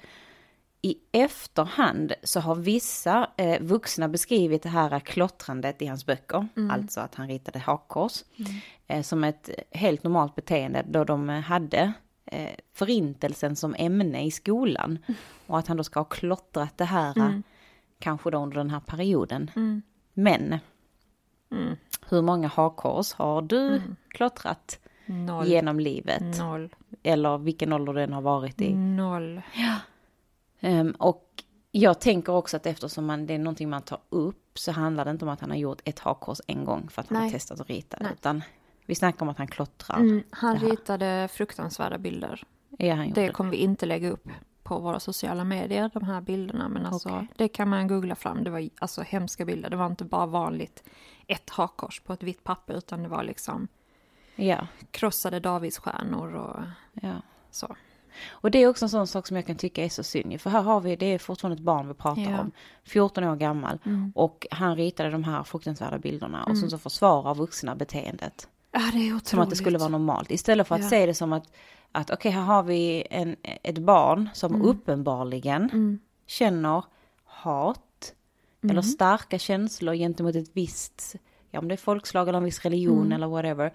I 0.82 0.96
efterhand 1.12 2.12
så 2.22 2.40
har 2.40 2.54
vissa 2.54 3.30
eh, 3.36 3.62
vuxna 3.62 4.08
beskrivit 4.08 4.62
det 4.62 4.68
här 4.68 5.00
klottrandet 5.00 5.82
i 5.82 5.86
hans 5.86 6.06
böcker, 6.06 6.48
alltså 6.70 7.00
att 7.00 7.14
han 7.14 7.28
ritade 7.28 7.58
hakkors, 7.58 8.24
eh, 8.86 9.02
som 9.02 9.24
ett 9.24 9.50
helt 9.70 10.02
normalt 10.02 10.34
beteende 10.34 10.84
då 10.88 11.04
de 11.04 11.28
hade 11.28 11.92
eh, 12.24 12.54
förintelsen 12.74 13.56
som 13.56 13.74
ämne 13.78 14.24
i 14.24 14.30
skolan. 14.30 14.98
Och 15.46 15.58
att 15.58 15.66
han 15.66 15.76
då 15.76 15.84
ska 15.84 16.00
ha 16.00 16.04
klottrat 16.04 16.78
det 16.78 16.84
här, 16.84 17.18
eh, 17.18 17.38
kanske 17.98 18.30
då 18.30 18.38
under 18.38 18.56
den 18.56 18.70
här 18.70 18.80
perioden. 18.80 19.50
Men, 20.14 20.58
hur 22.08 22.22
många 22.22 22.48
hakkors 22.48 23.12
har 23.12 23.42
du 23.42 23.82
klottrat 24.08 24.78
Noll. 25.06 25.48
genom 25.48 25.80
livet? 25.80 26.38
Noll. 26.38 26.74
Eller 27.02 27.38
vilken 27.38 27.72
ålder 27.72 27.92
den 27.92 28.12
har 28.12 28.22
varit 28.22 28.60
i? 28.60 28.74
Noll. 28.74 29.42
Ehm, 30.60 30.90
och 30.90 31.44
jag 31.70 32.00
tänker 32.00 32.32
också 32.32 32.56
att 32.56 32.66
eftersom 32.66 33.06
man, 33.06 33.26
det 33.26 33.34
är 33.34 33.38
någonting 33.38 33.70
man 33.70 33.82
tar 33.82 34.00
upp 34.08 34.58
så 34.58 34.72
handlar 34.72 35.04
det 35.04 35.10
inte 35.10 35.24
om 35.24 35.28
att 35.28 35.40
han 35.40 35.50
har 35.50 35.56
gjort 35.56 35.80
ett 35.84 35.98
hakkors 35.98 36.40
en 36.46 36.64
gång 36.64 36.88
för 36.90 37.00
att 37.02 37.08
han 37.08 37.16
har 37.16 37.24
Nej. 37.24 37.32
testat 37.32 37.60
att 37.60 37.68
rita. 37.68 37.96
Nej. 38.00 38.12
Utan 38.12 38.42
vi 38.86 38.94
snackar 38.94 39.22
om 39.22 39.28
att 39.28 39.38
han 39.38 39.48
klottrar. 39.48 39.96
Mm, 39.98 40.22
han 40.30 40.56
ritade 40.56 41.28
fruktansvärda 41.32 41.98
bilder. 41.98 42.42
Ja, 42.78 42.94
han 42.94 43.12
Det 43.12 43.28
kommer 43.28 43.50
vi 43.50 43.56
inte 43.56 43.86
lägga 43.86 44.10
upp 44.10 44.28
på 44.62 44.78
våra 44.78 45.00
sociala 45.00 45.44
medier, 45.44 45.90
de 45.94 46.04
här 46.04 46.20
bilderna. 46.20 46.68
Men 46.68 46.86
alltså, 46.86 47.08
Okej. 47.08 47.26
det 47.36 47.48
kan 47.48 47.68
man 47.68 47.88
googla 47.88 48.14
fram. 48.14 48.44
Det 48.44 48.50
var 48.50 48.68
alltså 48.80 49.02
hemska 49.02 49.44
bilder. 49.44 49.70
Det 49.70 49.76
var 49.76 49.86
inte 49.86 50.04
bara 50.04 50.26
vanligt 50.26 50.84
ett 51.26 51.50
hakkors 51.50 52.00
på 52.00 52.12
ett 52.12 52.22
vitt 52.22 52.44
papper, 52.44 52.74
utan 52.74 53.02
det 53.02 53.08
var 53.08 53.22
liksom 53.22 53.68
Ja, 54.34 54.66
krossade 54.90 55.40
davidsstjärnor 55.40 56.34
och 56.34 56.60
ja. 56.92 57.22
så. 57.50 57.76
Och 58.30 58.50
det 58.50 58.58
är 58.62 58.68
också 58.68 58.84
en 58.84 58.88
sån 58.88 59.06
sak 59.06 59.26
som 59.26 59.36
jag 59.36 59.46
kan 59.46 59.56
tycka 59.56 59.84
är 59.84 59.88
så 59.88 60.02
synd. 60.02 60.40
För 60.40 60.50
här 60.50 60.62
har 60.62 60.80
vi, 60.80 60.96
det 60.96 61.06
är 61.06 61.18
fortfarande 61.18 61.54
ett 61.60 61.64
barn 61.64 61.88
vi 61.88 61.94
pratar 61.94 62.22
Ja. 62.22 62.28
Mm. 62.28 62.40
om. 62.40 62.52
14 62.84 63.24
år 63.24 63.36
gammal. 63.36 63.78
Och 64.14 64.46
han 64.50 64.76
ritade 64.76 65.10
de 65.10 65.24
här 65.24 65.42
fruktansvärda 65.42 65.98
bilderna. 65.98 66.44
Och 66.44 66.58
sen 66.58 66.70
så 66.70 66.78
försvarar 66.78 67.34
vuxna 67.34 67.74
beteendet. 67.74 68.48
Ja, 68.72 68.80
det 68.92 68.98
är 68.98 69.06
otroligt. 69.06 69.26
Som 69.28 69.38
att 69.40 69.50
det 69.50 69.56
skulle 69.56 69.78
vara 69.78 69.88
normalt. 69.88 70.30
Istället 70.30 70.68
för 70.68 70.74
att 70.74 70.82
Ja. 70.82 70.88
se 70.88 71.06
det 71.06 71.14
som 71.14 71.32
att, 71.32 71.52
att 71.92 72.10
okej, 72.10 72.30
här 72.30 72.42
har 72.42 72.62
vi 72.62 73.06
en, 73.10 73.36
ett 73.42 73.78
barn 73.78 74.28
som 74.34 74.54
Mm. 74.54 74.66
uppenbarligen 74.66 75.98
känner 76.26 76.84
hat 77.24 78.14
Mm. 78.62 78.70
eller 78.70 78.82
starka 78.82 79.38
känslor 79.38 79.94
gentemot 79.94 80.34
ett 80.34 80.50
visst, 80.52 81.14
ja 81.50 81.58
om 81.58 81.68
det 81.68 81.74
är 81.74 81.76
folkslag 81.76 82.28
eller 82.28 82.38
en 82.38 82.44
viss 82.44 82.60
religion 82.64 82.98
Mm. 83.00 83.12
eller 83.12 83.26
whatever. 83.26 83.72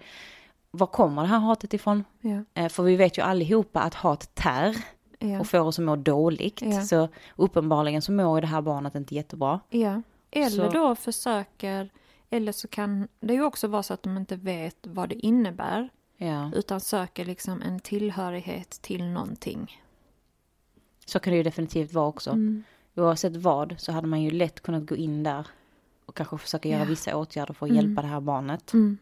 Var 0.76 0.86
kommer 0.86 1.22
det 1.22 1.28
här 1.28 1.38
hatet 1.38 1.74
ifrån? 1.74 2.04
Ja, 2.20 2.44
Eh, 2.54 2.68
För 2.68 2.82
vi 2.82 2.96
vet 2.96 3.18
ju 3.18 3.22
allihopa 3.22 3.80
att 3.80 3.94
hat 3.94 4.34
tär 4.34 4.76
ja, 5.18 5.40
och 5.40 5.46
får 5.46 5.58
oss 5.60 5.78
att 5.78 5.84
må 5.84 5.96
dåligt. 5.96 6.62
Ja. 6.62 6.82
Så 6.82 7.08
uppenbarligen 7.36 8.02
så 8.02 8.12
mår 8.12 8.36
ju 8.36 8.40
det 8.40 8.46
här 8.46 8.60
barnet 8.62 8.94
inte 8.94 9.14
jättebra. 9.14 9.60
ja. 9.70 10.02
Eller 10.30 10.66
Så- 10.66 10.70
då 10.70 10.94
försöker, 10.94 11.90
eller 12.30 12.52
så 12.52 12.68
kan 12.68 13.08
det 13.20 13.34
ju 13.34 13.42
också 13.44 13.68
vara 13.68 13.82
så 13.82 13.94
att 13.94 14.02
de 14.02 14.16
inte 14.16 14.36
vet 14.36 14.76
vad 14.82 15.08
det 15.08 15.14
innebär. 15.26 15.88
Utan 16.54 16.80
söker 16.80 17.24
liksom 17.24 17.62
en 17.62 17.80
tillhörighet 17.80 18.70
till 18.70 19.04
någonting. 19.04 19.82
Så 21.06 21.18
kan 21.18 21.30
det 21.30 21.36
ju 21.36 21.42
definitivt 21.42 21.92
vara 21.92 22.06
också. 22.06 22.30
Mm. 22.30 22.64
Oavsett 22.96 23.36
vad 23.36 23.74
så 23.78 23.92
hade 23.92 24.06
man 24.06 24.22
ju 24.22 24.30
lätt 24.30 24.60
kunnat 24.60 24.86
gå 24.86 24.96
in 24.96 25.22
där 25.22 25.46
och 26.06 26.14
kanske 26.16 26.38
försöka 26.38 26.68
göra 26.68 26.84
vissa 26.84 27.16
åtgärder 27.16 27.54
för 27.54 27.66
att 27.66 27.72
hjälpa 27.74 28.02
det 28.02 28.08
här 28.08 28.20
barnet. 28.20 28.72
Mm. 28.72 28.98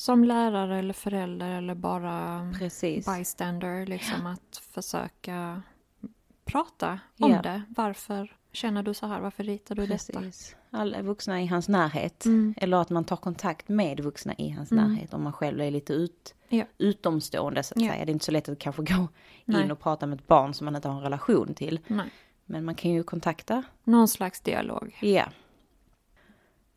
Som 0.00 0.24
lärare 0.24 0.78
eller 0.78 0.94
förälder 0.94 1.50
eller 1.50 1.74
bara 1.74 2.52
Precis. 2.58 3.06
bystander, 3.06 3.86
liksom 3.86 4.26
att 4.26 4.56
försöka 4.56 5.62
prata 6.44 6.98
om 7.18 7.30
Ja. 7.30 7.42
det. 7.42 7.62
Varför 7.68 8.36
känner 8.52 8.82
du 8.82 8.94
så 8.94 9.06
här? 9.06 9.20
Varför 9.20 9.44
ritar 9.44 9.74
du 9.74 9.86
detta? 9.86 10.20
Precis. 10.20 10.56
Alla 10.70 11.02
vuxna 11.02 11.42
i 11.42 11.46
hans 11.46 11.68
närhet. 11.68 12.24
Mm. 12.24 12.54
Eller 12.56 12.76
att 12.76 12.90
man 12.90 13.04
tar 13.04 13.16
kontakt 13.16 13.68
med 13.68 14.00
vuxna 14.00 14.34
i 14.38 14.50
hans 14.50 14.70
Mm. 14.72 14.84
närhet 14.92 15.14
om 15.14 15.22
man 15.22 15.32
själv 15.32 15.60
är 15.60 15.70
lite 15.70 15.92
ut, 15.92 16.34
Ja. 16.48 16.64
utomstående 16.78 17.62
så 17.62 17.74
att 17.74 17.80
säga. 17.80 17.92
Det 17.92 17.98
är 17.98 18.10
inte 18.10 18.24
så 18.24 18.32
lätt 18.32 18.48
att 18.48 18.58
kanske 18.58 18.82
gå 18.82 19.08
Nej. 19.44 19.62
in 19.64 19.70
och 19.70 19.80
prata 19.80 20.06
med 20.06 20.20
ett 20.20 20.26
barn 20.26 20.54
som 20.54 20.64
man 20.64 20.76
inte 20.76 20.88
har 20.88 20.96
en 20.96 21.02
relation 21.02 21.54
till. 21.54 21.80
Nej. 21.86 22.10
Men 22.44 22.64
man 22.64 22.74
kan 22.74 22.90
ju 22.90 23.02
kontakta. 23.02 23.62
Någon 23.84 24.08
slags 24.08 24.40
dialog. 24.40 24.98
Ja. 25.02 25.24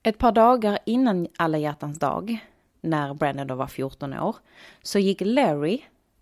Ett 0.04 0.18
par 0.18 0.32
dagar 0.32 0.80
innan 0.86 1.28
alla 1.38 1.58
hjärtans 1.58 2.00
dag, 2.00 2.46
när 2.84 3.14
Brandon 3.14 3.48
då 3.48 3.56
var 3.56 3.68
14 3.68 4.14
år, 4.14 4.36
så 4.82 5.00
gick 5.00 5.22
Larry 5.22 5.82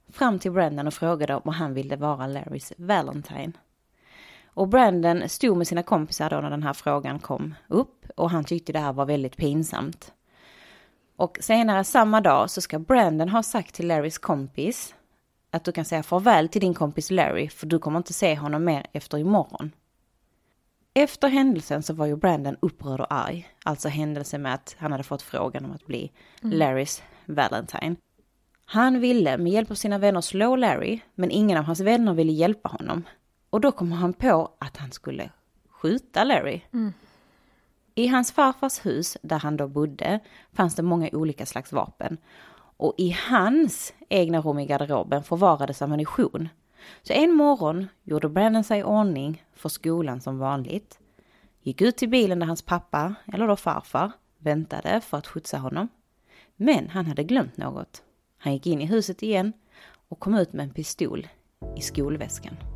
fram 0.09 0.39
till 0.39 0.51
Brandon 0.51 0.87
och 0.87 0.93
frågade 0.93 1.35
om 1.35 1.53
han 1.53 1.73
ville 1.73 1.95
vara 1.95 2.27
Larrys 2.27 2.73
Valentine. 2.77 3.51
Och 4.45 4.67
Brandon 4.67 5.29
stod 5.29 5.57
med 5.57 5.67
sina 5.67 5.83
kompisar 5.83 6.29
då 6.29 6.41
när 6.41 6.49
den 6.49 6.63
här 6.63 6.73
frågan 6.73 7.19
kom 7.19 7.55
upp 7.67 8.05
och 8.15 8.29
han 8.29 8.43
tyckte 8.43 8.73
det 8.73 8.79
här 8.79 8.93
var 8.93 9.05
väldigt 9.05 9.37
pinsamt. 9.37 10.13
Och 11.15 11.37
senare 11.41 11.83
samma 11.83 12.21
dag 12.21 12.49
så 12.49 12.61
ska 12.61 12.79
Brandon 12.79 13.29
ha 13.29 13.43
sagt 13.43 13.75
till 13.75 13.87
Larrys 13.87 14.17
kompis 14.17 14.95
att 15.51 15.63
du 15.63 15.71
kan 15.71 15.85
säga 15.85 16.03
farväl 16.03 16.49
till 16.49 16.61
din 16.61 16.73
kompis 16.73 17.11
Larry 17.11 17.49
för 17.49 17.67
du 17.67 17.79
kommer 17.79 17.97
inte 17.97 18.13
se 18.13 18.35
honom 18.35 18.63
mer 18.63 18.85
efter 18.93 19.17
imorgon. 19.17 19.71
Efter 20.93 21.27
händelsen 21.27 21.83
så 21.83 21.93
var 21.93 22.05
ju 22.05 22.15
Brandon 22.15 22.57
upprörd 22.59 22.99
och 22.99 23.13
arg. 23.13 23.47
Alltså 23.65 23.89
händelsen 23.89 24.41
med 24.41 24.53
att 24.53 24.75
han 24.79 24.91
hade 24.91 25.03
fått 25.03 25.21
frågan 25.21 25.65
om 25.65 25.71
att 25.71 25.85
bli 25.85 26.11
Larrys 26.41 27.03
Valentine. 27.25 27.95
Han 28.65 28.99
ville 28.99 29.37
med 29.37 29.51
hjälp 29.51 29.71
av 29.71 29.75
sina 29.75 29.97
vänner 29.97 30.21
slå 30.21 30.55
Larry, 30.55 30.99
men 31.15 31.31
ingen 31.31 31.57
av 31.57 31.63
hans 31.63 31.79
vänner 31.79 32.13
ville 32.13 32.31
hjälpa 32.31 32.69
honom. 32.69 33.03
Och 33.49 33.61
då 33.61 33.71
kom 33.71 33.91
han 33.91 34.13
på 34.13 34.51
att 34.59 34.77
han 34.77 34.91
skulle 34.91 35.29
skjuta 35.69 36.23
Larry. 36.23 36.61
I 37.95 38.07
hans 38.07 38.31
farfars 38.31 38.85
hus, 38.85 39.17
där 39.21 39.39
han 39.39 39.57
då 39.57 39.67
bodde, 39.67 40.19
fanns 40.53 40.75
det 40.75 40.83
många 40.83 41.09
olika 41.13 41.45
slags 41.45 41.71
vapen. 41.71 42.17
Och 42.77 42.95
i 42.97 43.17
hans 43.29 43.93
egna 44.09 44.41
rum 44.41 44.59
i 44.59 44.65
garderoben 44.65 45.23
förvarades 45.23 45.81
ammunition. 45.81 46.49
Så 47.01 47.13
en 47.13 47.33
morgon 47.33 47.87
gjorde 48.03 48.29
Brandon 48.29 48.63
sig 48.63 48.79
i 48.79 48.83
ordning 48.83 49.45
för 49.53 49.69
skolan 49.69 50.21
som 50.21 50.37
vanligt. 50.37 50.99
Gick 51.61 51.81
ut 51.81 51.97
till 51.97 52.09
bilen 52.09 52.39
där 52.39 52.47
hans 52.47 52.61
pappa, 52.61 53.15
eller 53.33 53.47
då 53.47 53.55
farfar, 53.55 54.11
väntade 54.37 55.01
för 55.01 55.17
att 55.17 55.27
skjutsa 55.27 55.57
honom. 55.57 55.87
Men 56.55 56.89
han 56.89 57.05
hade 57.05 57.23
glömt 57.23 57.57
något. 57.57 58.03
Han 58.37 58.53
gick 58.53 58.67
in 58.67 58.81
i 58.81 58.85
huset 58.85 59.23
igen 59.23 59.53
och 60.07 60.19
kom 60.19 60.35
ut 60.35 60.53
med 60.53 60.63
en 60.63 60.73
pistol 60.73 61.27
i 61.77 61.81
skolväskan. 61.81 62.70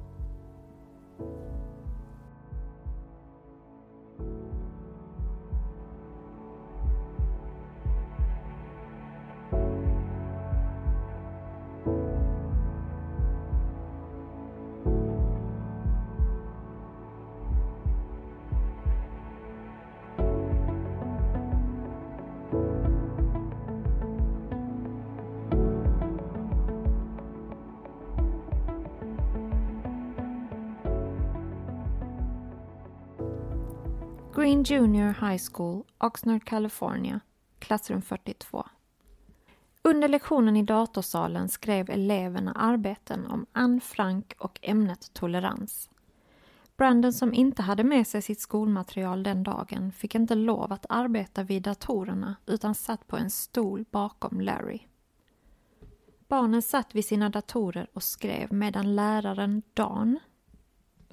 Green 34.46 34.64
Junior 34.64 35.16
High 35.22 35.42
School, 35.52 35.84
Oxnard, 35.98 36.46
California, 36.46 37.20
klassrum 37.60 38.02
42. 38.02 38.68
Under 39.82 40.08
lektionen 40.08 40.58
i 40.58 40.64
datorsalen 40.64 41.50
skrev 41.50 41.90
eleverna 41.90 42.54
arbeten 42.54 43.25
om 43.25 43.46
Anne 43.52 43.80
Frank 43.80 44.34
och 44.38 44.60
ämnet 44.62 45.14
tolerans. 45.14 45.90
Brandon 46.78 47.14
som 47.14 47.34
inte 47.34 47.62
hade 47.62 47.84
med 47.84 48.08
sig 48.08 48.22
sitt 48.22 48.40
skolmaterial 48.40 49.24
den 49.24 49.44
dagen 49.44 49.92
fick 49.92 50.16
inte 50.16 50.36
lov 50.36 50.74
att 50.74 50.86
arbeta 50.90 51.44
vid 51.44 51.64
datorerna 51.64 52.36
utan 52.46 52.75
satt 52.75 53.08
på 53.08 53.18
en 53.18 53.30
stol 53.30 53.86
bakom 53.92 54.42
Larry. 54.42 54.80
Barnen 56.28 56.62
satt 56.62 56.96
vid 56.96 57.06
sina 57.06 57.30
datorer 57.30 57.88
och 57.94 58.04
skrev 58.04 58.54
medan 58.54 58.96
läraren 58.96 59.62
Dan, 59.74 60.20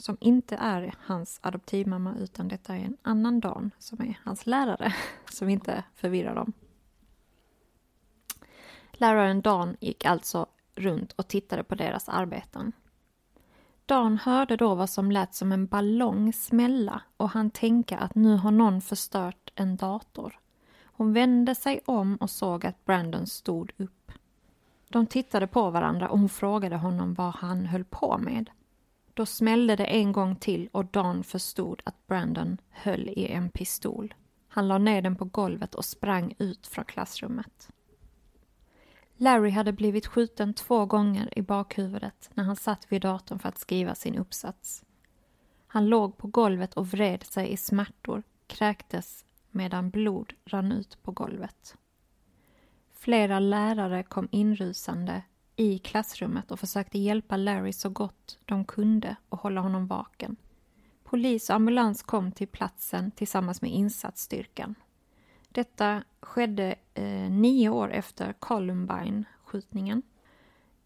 som 0.02 0.16
inte 0.20 0.56
är 0.56 0.94
hans 0.98 1.40
adoptivmamma 1.42 2.14
utan 2.18 2.48
detta 2.48 2.76
är 2.76 2.84
en 2.84 2.96
annan 3.02 3.40
Dan 3.40 3.70
som 3.78 4.00
är 4.00 4.20
hans 4.24 4.46
lärare, 4.46 4.94
som 5.30 5.48
inte 5.48 5.84
förvirrar 5.94 6.34
dem. 6.34 6.52
Läraren 8.92 9.40
Dan 9.40 9.76
gick 9.80 10.04
alltså 10.04 10.46
runt 10.74 11.12
och 11.12 11.28
tittade 11.28 11.64
på 11.64 11.74
deras 11.74 12.08
arbeten. 12.08 12.72
Dan 13.86 14.18
hörde 14.18 14.56
då 14.56 14.74
vad 14.74 14.90
som 14.90 15.12
lät 15.12 15.34
som 15.34 15.52
en 15.52 15.66
ballong 15.66 16.32
smälla 16.32 17.02
och 17.16 17.30
han 17.30 17.50
tänka 17.50 17.98
att 17.98 18.14
nu 18.14 18.36
har 18.36 18.50
någon 18.50 18.80
förstört 18.80 19.52
en 19.54 19.76
dator. 19.76 20.38
Hon 20.84 21.12
vände 21.12 21.54
sig 21.54 21.80
om 21.86 22.16
och 22.16 22.30
såg 22.30 22.66
att 22.66 22.84
Brandon 22.84 23.26
stod 23.26 23.72
upp. 23.76 24.12
De 24.88 25.06
tittade 25.06 25.46
på 25.46 25.70
varandra 25.70 26.08
och 26.08 26.18
hon 26.18 26.28
frågade 26.28 26.76
honom 26.76 27.14
vad 27.14 27.34
han 27.34 27.66
höll 27.66 27.84
på 27.84 28.18
med. 28.18 28.50
Då 29.14 29.26
smällde 29.26 29.76
det 29.76 29.84
en 29.84 30.12
gång 30.12 30.36
till 30.36 30.68
och 30.72 30.84
Dan 30.84 31.24
förstod 31.24 31.82
att 31.84 32.06
Brandon 32.06 32.58
höll 32.70 33.08
i 33.08 33.26
en 33.26 33.50
pistol. 33.50 34.14
Han 34.48 34.68
la 34.68 34.78
ner 34.78 35.02
den 35.02 35.16
på 35.16 35.24
golvet 35.24 35.74
och 35.74 35.84
sprang 35.84 36.34
ut 36.38 36.66
från 36.66 36.84
klassrummet. 36.84 37.68
Larry 39.16 39.50
hade 39.50 39.72
blivit 39.72 40.06
skjuten 40.06 40.54
två 40.54 40.86
gånger 40.86 41.38
i 41.38 41.42
bakhuvudet 41.42 42.30
när 42.34 42.44
han 42.44 42.56
satt 42.56 42.92
vid 42.92 43.02
datorn 43.02 43.38
för 43.38 43.48
att 43.48 43.58
skriva 43.58 43.94
sin 43.94 44.18
uppsats. 44.18 44.84
Han 45.66 45.86
låg 45.86 46.16
på 46.16 46.26
golvet 46.26 46.74
och 46.74 46.88
vred 46.88 47.22
sig 47.22 47.52
i 47.52 47.56
smärtor, 47.56 48.22
kräktes 48.46 49.24
medan 49.50 49.90
blod 49.90 50.32
rann 50.44 50.72
ut 50.72 51.02
på 51.02 51.12
golvet. 51.12 51.76
Flera 52.92 53.38
lärare 53.38 54.02
kom 54.02 54.28
inrusande 54.30 55.22
i 55.56 55.78
klassrummet 55.78 56.50
och 56.50 56.60
försökte 56.60 56.98
hjälpa 56.98 57.36
Larry 57.36 57.72
så 57.72 57.88
gott 57.88 58.38
de 58.44 58.64
kunde 58.64 59.16
och 59.28 59.38
hålla 59.38 59.60
honom 59.60 59.86
vaken. 59.86 60.36
Polis 61.04 61.50
och 61.50 61.56
ambulans 61.56 62.02
kom 62.02 62.32
till 62.32 62.48
platsen 62.48 63.10
tillsammans 63.10 63.62
med 63.62 63.70
insatsstyrkan. 63.70 64.74
Detta 65.48 66.04
skedde 66.20 66.74
eh, 66.94 67.30
nio 67.30 67.68
år 67.68 67.92
efter 67.92 68.32
Columbine-skjutningen. 68.32 70.02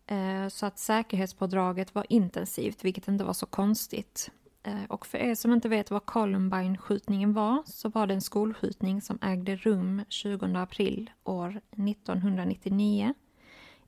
Eh, 0.06 0.48
så 0.48 0.66
att 0.66 0.78
säkerhetspådraget 0.78 1.94
var 1.94 2.06
intensivt, 2.08 2.84
vilket 2.84 3.08
inte 3.08 3.24
var 3.24 3.32
så 3.32 3.46
konstigt. 3.46 4.30
Eh, 4.62 4.84
och 4.88 5.06
för 5.06 5.18
er 5.18 5.34
som 5.34 5.52
inte 5.52 5.68
vet 5.68 5.90
vad 5.90 6.04
Columbine-skjutningen 6.04 7.32
var 7.32 7.62
så 7.66 7.88
var 7.88 8.06
det 8.06 8.14
en 8.14 8.20
skolskjutning 8.20 9.02
som 9.02 9.18
ägde 9.22 9.56
rum 9.56 10.02
20 10.08 10.56
april 10.56 11.10
år 11.24 11.60
1999 11.70 13.14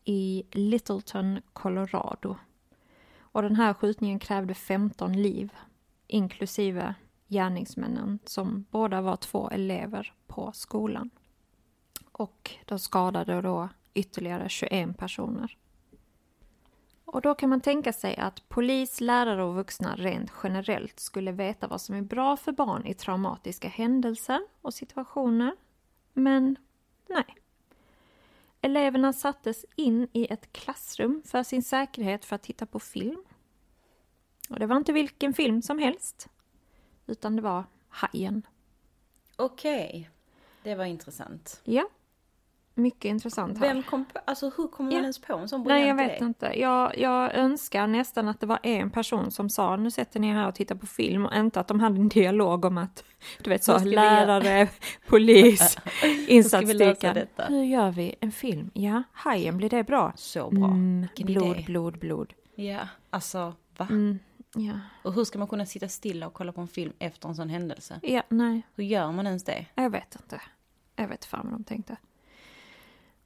i 0.08 0.42
Littleton, 0.50 1.40
Colorado. 1.52 2.36
Och 3.18 3.42
den 3.42 3.56
här 3.56 3.74
skjutningen 3.74 4.18
krävde 4.18 4.54
15 4.54 5.12
liv, 5.12 5.52
inklusive 6.06 6.94
gärningsmännen 7.28 8.18
som 8.24 8.64
båda 8.70 9.00
var 9.00 9.16
två 9.16 9.50
elever 9.50 10.12
på 10.26 10.52
skolan. 10.52 11.10
Och 12.12 12.50
de 12.64 12.78
skadade 12.78 13.40
då 13.40 13.68
ytterligare 13.94 14.48
21 14.48 14.98
personer. 14.98 15.56
Och 17.04 17.20
då 17.20 17.34
kan 17.34 17.50
man 17.50 17.60
tänka 17.60 17.92
sig 17.92 18.16
att 18.16 18.48
polis, 18.48 19.00
lärare 19.00 19.44
och 19.44 19.54
vuxna 19.54 19.96
rent 19.96 20.32
generellt 20.42 21.00
skulle 21.00 21.32
veta 21.32 21.66
vad 21.66 21.80
som 21.80 21.94
är 21.94 22.02
bra 22.02 22.36
för 22.36 22.52
barn 22.52 22.86
i 22.86 22.94
traumatiska 22.94 23.68
händelser 23.68 24.40
och 24.62 24.74
situationer. 24.74 25.56
Men 26.12 26.56
nej. 27.08 27.37
Eleverna 28.60 29.12
sattes 29.12 29.64
in 29.76 30.08
i 30.12 30.32
ett 30.32 30.52
klassrum 30.52 31.22
för 31.26 31.42
sin 31.42 31.62
säkerhet 31.62 32.24
för 32.24 32.36
att 32.36 32.42
titta 32.42 32.66
på 32.66 32.80
film. 32.80 33.24
Och 34.48 34.58
det 34.58 34.66
var 34.66 34.76
inte 34.76 34.92
vilken 34.92 35.34
film 35.34 35.62
som 35.62 35.78
helst. 35.78 36.28
Utan 37.06 37.36
det 37.36 37.42
var 37.42 37.64
Hajen. 37.88 38.46
Okej. 39.36 39.88
Okay. 39.88 40.06
Det 40.62 40.74
var 40.74 40.84
intressant. 40.84 41.60
Ja. 41.64 41.88
Mycket 42.78 43.04
intressant 43.04 43.58
här. 43.58 43.74
Vem 43.74 43.82
kom 43.82 44.04
på, 44.04 44.20
alltså 44.24 44.50
hur 44.56 44.68
kommer 44.68 44.90
man 44.90 44.96
ja. 44.96 45.02
ens 45.02 45.18
på 45.18 45.36
en 45.36 45.48
sån 45.48 45.62
Nej, 45.62 45.88
jag 45.88 45.94
vet 45.94 46.20
inte. 46.20 46.52
Jag, 46.54 46.98
jag 46.98 47.34
önskar 47.34 47.86
nästan 47.86 48.28
att 48.28 48.40
det 48.40 48.46
var 48.46 48.58
en 48.62 48.90
person 48.90 49.30
som 49.30 49.50
sa 49.50 49.76
nu 49.76 49.90
sätter 49.90 50.20
ni 50.20 50.32
här 50.32 50.48
och 50.48 50.54
tittar 50.54 50.74
på 50.74 50.86
film 50.86 51.26
och 51.26 51.34
inte 51.34 51.60
att 51.60 51.68
de 51.68 51.80
hade 51.80 52.00
en 52.00 52.08
dialog 52.08 52.64
om 52.64 52.78
att 52.78 53.04
du 53.42 53.50
vet 53.50 53.64
så 53.64 53.78
lärare, 53.78 54.68
polis, 55.08 55.78
insatsstyrkan. 56.28 57.16
Hur 57.48 57.64
gör 57.64 57.90
vi 57.90 58.14
en 58.20 58.32
film? 58.32 58.70
Ja, 58.74 59.02
Hajen, 59.12 59.56
blir 59.56 59.70
det 59.70 59.84
bra? 59.84 60.12
Så 60.16 60.50
bra. 60.50 60.66
Mm, 60.66 61.06
blod, 61.16 61.64
blod, 61.64 61.98
blod. 61.98 62.34
Ja, 62.54 62.88
alltså 63.10 63.54
va? 63.76 63.86
Mm. 63.90 64.18
Ja. 64.54 64.80
Och 65.02 65.14
hur 65.14 65.24
ska 65.24 65.38
man 65.38 65.48
kunna 65.48 65.66
sitta 65.66 65.88
stilla 65.88 66.26
och 66.26 66.34
kolla 66.34 66.52
på 66.52 66.60
en 66.60 66.68
film 66.68 66.92
efter 66.98 67.28
en 67.28 67.34
sån 67.34 67.48
händelse? 67.48 68.00
Ja, 68.02 68.22
nej. 68.28 68.62
Hur 68.74 68.84
gör 68.84 69.12
man 69.12 69.26
ens 69.26 69.44
det? 69.44 69.66
Jag 69.74 69.90
vet 69.90 70.14
inte. 70.14 70.40
Jag 70.96 71.08
vet 71.08 71.24
fan 71.24 71.46
vad 71.50 71.60
de 71.60 71.64
tänkte. 71.64 71.96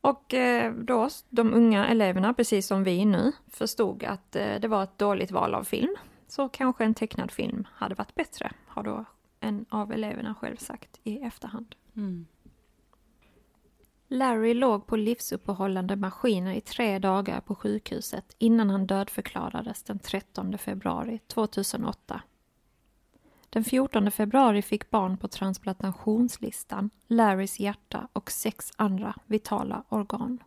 Och 0.02 0.34
eh, 0.34 0.72
då, 0.72 1.08
de 1.30 1.54
unga 1.54 1.88
eleverna, 1.88 2.34
precis 2.34 2.66
som 2.66 2.84
vi 2.84 3.04
nu, 3.04 3.32
förstod 3.48 4.04
att 4.04 4.36
eh, 4.36 4.60
det 4.60 4.68
var 4.68 4.82
ett 4.82 4.98
dåligt 4.98 5.30
val 5.30 5.54
av 5.54 5.64
film. 5.64 5.96
Så 6.28 6.48
kanske 6.48 6.84
en 6.84 6.94
tecknad 6.94 7.30
film 7.30 7.66
hade 7.74 7.94
varit 7.94 8.14
bättre, 8.14 8.52
har 8.66 8.82
då 8.82 9.04
en 9.40 9.66
av 9.68 9.92
eleverna 9.92 10.34
själv 10.34 10.56
sagt 10.56 11.00
i 11.04 11.18
efterhand. 11.18 11.74
Mm. 11.96 12.26
Larry 14.08 14.54
låg 14.54 14.86
på 14.86 14.96
livsuppehållande 14.96 15.96
maskiner 15.96 16.54
i 16.54 16.60
tre 16.60 16.98
dagar 16.98 17.40
på 17.40 17.54
sjukhuset 17.54 18.36
innan 18.38 18.70
han 18.70 18.86
dödförklarades 18.86 19.82
den 19.82 19.98
13 19.98 20.58
februari 20.58 21.18
2008. 21.26 22.22
Den 23.52 23.64
14 23.64 24.10
februari 24.10 24.62
fick 24.62 24.90
barn 24.90 25.16
på 25.16 25.28
transplantationslistan 25.28 26.90
Larrys 27.06 27.60
hjärta 27.60 28.08
och 28.12 28.30
sex 28.30 28.72
andra 28.76 29.14
vitala 29.26 29.82
organ. 29.88 30.42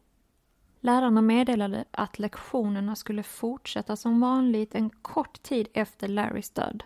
Lärarna 0.79 1.21
meddelade 1.21 1.85
att 1.91 2.19
lektionerna 2.19 2.95
skulle 2.95 3.23
fortsätta 3.23 3.95
som 3.95 4.19
vanligt 4.19 4.75
en 4.75 4.89
kort 4.89 5.43
tid 5.43 5.67
efter 5.73 6.07
Larrys 6.07 6.49
död. 6.49 6.83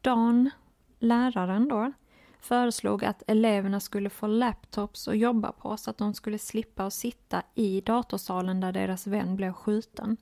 Dan, 0.00 0.50
läraren 0.98 1.68
då, 1.68 1.92
föreslog 2.40 3.04
att 3.04 3.22
eleverna 3.26 3.80
skulle 3.80 4.10
få 4.10 4.26
laptops 4.26 5.08
att 5.08 5.18
jobba 5.18 5.52
på 5.52 5.76
så 5.76 5.90
att 5.90 5.98
de 5.98 6.14
skulle 6.14 6.38
slippa 6.38 6.84
att 6.84 6.94
sitta 6.94 7.42
i 7.54 7.80
datorsalen 7.80 8.60
där 8.60 8.72
deras 8.72 9.06
vän 9.06 9.36
blev 9.36 9.52
skjuten. 9.52 10.16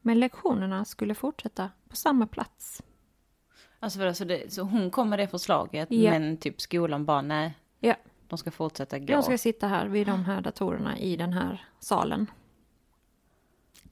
Men 0.00 0.20
lektionerna 0.20 0.84
skulle 0.84 1.14
fortsätta 1.14 1.70
på 1.88 1.96
samma 1.96 2.26
plats. 2.26 2.82
Alltså 3.82 3.98
för 3.98 4.12
så, 4.12 4.24
det, 4.24 4.52
så 4.52 4.62
hon 4.62 4.90
kom 4.90 5.10
med 5.10 5.18
det 5.18 5.28
förslaget 5.28 5.88
ja. 5.90 6.10
men 6.10 6.36
typ 6.36 6.60
skolan 6.60 7.04
bara 7.04 7.22
nej. 7.22 7.54
Ja. 7.80 7.94
De 8.28 8.38
ska 8.38 8.50
fortsätta 8.50 8.98
gå. 8.98 9.06
De 9.06 9.22
ska 9.22 9.38
sitta 9.38 9.66
här 9.66 9.86
vid 9.86 10.06
de 10.06 10.24
här 10.24 10.40
datorerna 10.40 10.98
i 10.98 11.16
den 11.16 11.32
här 11.32 11.64
salen. 11.80 12.26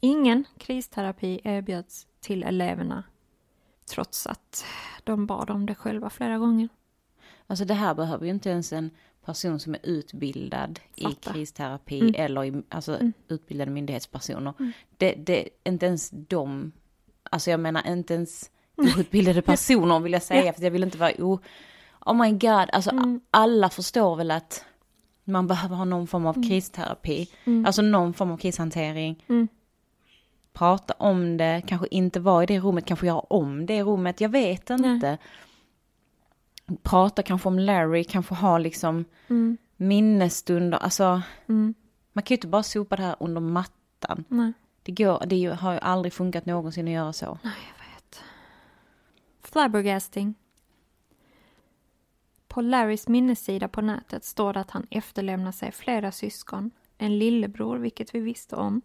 Ingen 0.01 0.45
kristerapi 0.59 1.41
erbjöds 1.45 2.07
till 2.21 2.43
eleverna 2.43 3.05
trots 3.91 4.27
att 4.27 4.65
de 5.05 5.27
bad 5.27 5.51
om 5.51 5.67
det 5.67 5.75
själva 5.75 6.11
flera 6.11 6.39
gånger. 6.39 6.69
Alltså 7.47 7.65
det 7.65 7.75
här 7.75 7.95
behöver 7.95 8.25
ju 8.25 8.31
inte 8.31 8.51
ens 8.51 8.73
en 8.73 8.91
person 9.25 9.61
som 9.61 9.75
är 9.75 9.81
utbildad 9.83 10.81
Fatta. 11.03 11.31
i 11.31 11.35
kristerapi 11.35 12.01
mm. 12.01 12.15
eller 12.17 12.45
i, 12.45 12.63
alltså 12.69 12.95
mm. 12.95 13.13
utbildade 13.29 13.71
myndighetspersoner. 13.71 14.55
Mm. 14.59 14.73
Det, 14.97 15.15
det, 15.15 15.49
inte 15.65 15.87
ens 15.87 16.11
de, 16.11 16.73
alltså 17.23 17.51
jag 17.51 17.61
menar 17.61 17.89
inte 17.89 18.15
ens 18.15 18.51
outbildade 18.81 19.43
personer 19.53 20.01
vill 20.01 20.13
jag 20.13 20.23
säga, 20.23 20.45
ja. 20.45 20.53
för 20.53 20.63
jag 20.63 20.71
vill 20.71 20.83
inte 20.83 20.99
vara 20.99 21.13
o... 21.19 21.41
Oh 22.07 22.15
my 22.15 22.31
god, 22.31 22.71
alltså 22.73 22.91
mm. 22.91 23.21
alla 23.31 23.69
förstår 23.69 24.17
väl 24.17 24.31
att 24.31 24.65
man 25.25 25.47
behöver 25.47 25.77
ha 25.77 25.85
någon 25.85 26.07
form 26.07 26.27
av 26.27 26.37
mm. 26.37 26.49
kristerapi, 26.49 27.29
mm. 27.45 27.67
alltså 27.67 27.83
någon 27.83 28.15
form 28.15 28.31
av 28.31 28.37
krishantering. 28.37 29.25
Mm. 29.29 29.49
Prata 30.53 30.95
om 30.99 31.37
det, 31.37 31.63
kanske 31.67 31.87
inte 31.91 32.21
vara 32.21 32.43
i 32.43 32.47
det 32.47 32.59
rummet, 32.59 32.87
kanske 32.87 33.07
göra 33.07 33.21
om 33.21 33.67
det 33.67 33.83
rummet, 33.83 34.21
jag 34.21 34.29
vet 34.29 34.71
inte. 34.71 35.09
Nej 35.09 35.19
prata 36.83 37.23
kanske 37.23 37.49
om 37.49 37.59
Larry, 37.59 38.05
kanske 38.05 38.35
ha 38.35 38.59
liksom 38.59 39.05
mm. 39.29 39.57
minnesstunder, 39.77 40.79
alltså 40.79 41.23
mm. 41.49 41.75
man 42.13 42.23
kan 42.23 42.35
ju 42.35 42.37
inte 42.37 42.47
bara 42.47 42.63
sopa 42.63 42.97
det 42.97 43.03
här 43.03 43.17
under 43.21 43.41
mattan. 43.41 44.25
Nej. 44.29 44.53
Det, 44.83 44.93
går, 44.93 45.23
det 45.27 45.45
har 45.47 45.73
ju 45.73 45.79
aldrig 45.79 46.13
funkat 46.13 46.47
någonsin 46.47 46.89
att 46.89 46.95
göra 46.95 47.13
så. 47.13 47.39
Nej. 47.43 47.53
Flabbergasting. 49.53 50.35
På 52.49 52.61
Larrys 52.61 53.09
minnessida 53.09 53.69
på 53.69 53.81
nätet 53.81 54.25
står 54.25 54.53
det 54.53 54.61
att 54.61 54.71
han 54.71 54.87
efterlämnar 54.91 55.53
sig 55.53 55.73
flera 55.73 56.13
syskon, 56.13 56.71
en 56.99 57.19
lillebror, 57.19 57.79
vilket 57.79 58.15
vi 58.15 58.21
visste 58.21 58.57
om, 58.57 58.83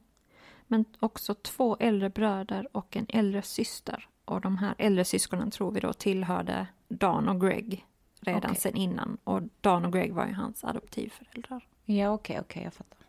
men 0.68 0.86
också 1.00 1.34
två 1.34 1.78
äldre 1.80 2.10
bröder 2.10 2.68
och 2.72 2.98
en 2.98 3.06
äldre 3.10 3.42
syster. 3.42 4.10
Och 4.26 4.42
de 4.42 4.58
här 4.58 4.76
äldre 4.78 5.06
syskonen 5.06 5.52
tror 5.52 5.72
vi 5.72 5.80
då 5.80 5.94
tillhörde 5.94 6.68
Dan 6.88 7.30
och 7.30 7.42
Greg 7.42 7.86
redan 8.20 8.52
Okej. 8.52 8.62
sen 8.62 8.76
innan. 8.76 9.18
Och 9.24 9.42
Dan 9.62 9.86
och 9.86 9.94
Greg 9.94 10.14
var 10.14 10.28
ju 10.28 10.34
hans 10.34 10.64
adoptivföräldrar. 10.64 11.68
Ja, 11.86 12.10
okej, 12.10 12.40
okej, 12.40 12.64
jag 12.64 12.74
fattar. 12.74 13.05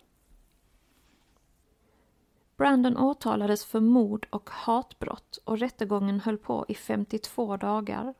Brandon 2.56 2.96
åtalades 2.96 3.64
för 3.64 3.80
mord 3.80 4.26
och 4.30 4.50
hatbrott 4.50 5.38
och 5.44 5.58
rättegången 5.58 6.20
höll 6.20 6.38
på 6.38 6.64
i 6.68 6.74
52 6.74 7.56
dagar 7.56 8.14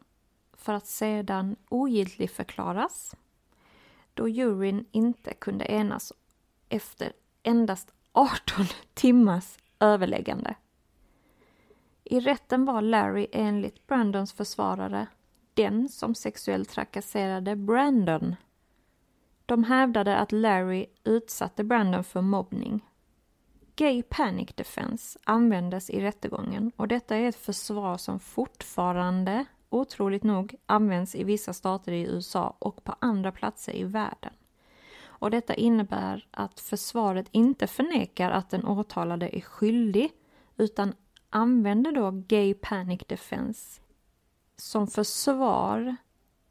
för 0.52 0.72
att 0.72 0.86
sedan 0.86 1.56
ogiltigförklaras 1.68 3.16
då 4.14 4.28
juryn 4.28 4.86
inte 4.92 5.34
kunde 5.34 5.64
enas 5.64 6.12
efter 6.68 7.12
endast 7.42 7.92
18 8.12 8.64
timmars 8.94 9.58
överläggande. 9.80 10.54
I 12.04 12.20
rätten 12.20 12.64
var 12.64 12.82
Larry 12.82 13.26
enligt 13.32 13.86
Brandons 13.86 14.32
försvarare 14.32 15.06
den 15.54 15.88
som 15.88 16.14
sexuellt 16.14 16.68
trakasserade 16.68 17.56
Brandon. 17.56 18.36
De 19.46 19.64
hävdade 19.64 20.16
att 20.16 20.32
Larry 20.32 20.86
utsatte 21.04 21.64
Brandon 21.64 22.04
för 22.04 22.20
mobbning 22.20 22.84
Gay 23.78 24.02
panic 24.02 24.48
defense 24.54 25.18
användes 25.24 25.90
i 25.90 26.00
rättegången 26.00 26.72
och 26.76 26.88
detta 26.88 27.16
är 27.16 27.28
ett 27.28 27.36
försvar 27.36 27.96
som 27.96 28.20
fortfarande, 28.20 29.44
otroligt 29.70 30.22
nog, 30.22 30.54
används 30.66 31.14
i 31.14 31.24
vissa 31.24 31.52
stater 31.52 31.92
i 31.92 32.02
USA 32.02 32.56
och 32.58 32.84
på 32.84 32.94
andra 32.98 33.32
platser 33.32 33.76
i 33.76 33.84
världen. 33.84 34.32
Och 35.04 35.30
detta 35.30 35.54
innebär 35.54 36.26
att 36.30 36.60
försvaret 36.60 37.26
inte 37.30 37.66
förnekar 37.66 38.30
att 38.30 38.50
den 38.50 38.66
åtalade 38.66 39.36
är 39.36 39.40
skyldig 39.40 40.12
utan 40.56 40.92
använder 41.30 41.92
då 41.92 42.10
gay 42.10 42.54
panic 42.54 43.00
defense 43.06 43.80
som 44.56 44.86
försvar 44.86 45.96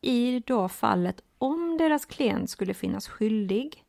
i 0.02 0.40
då 0.40 0.70
fallet 0.70 1.22
om 1.38 1.78
deras 1.78 2.06
klient 2.06 2.50
skulle 2.50 2.74
finnas 2.74 3.08
skyldig 3.08 3.85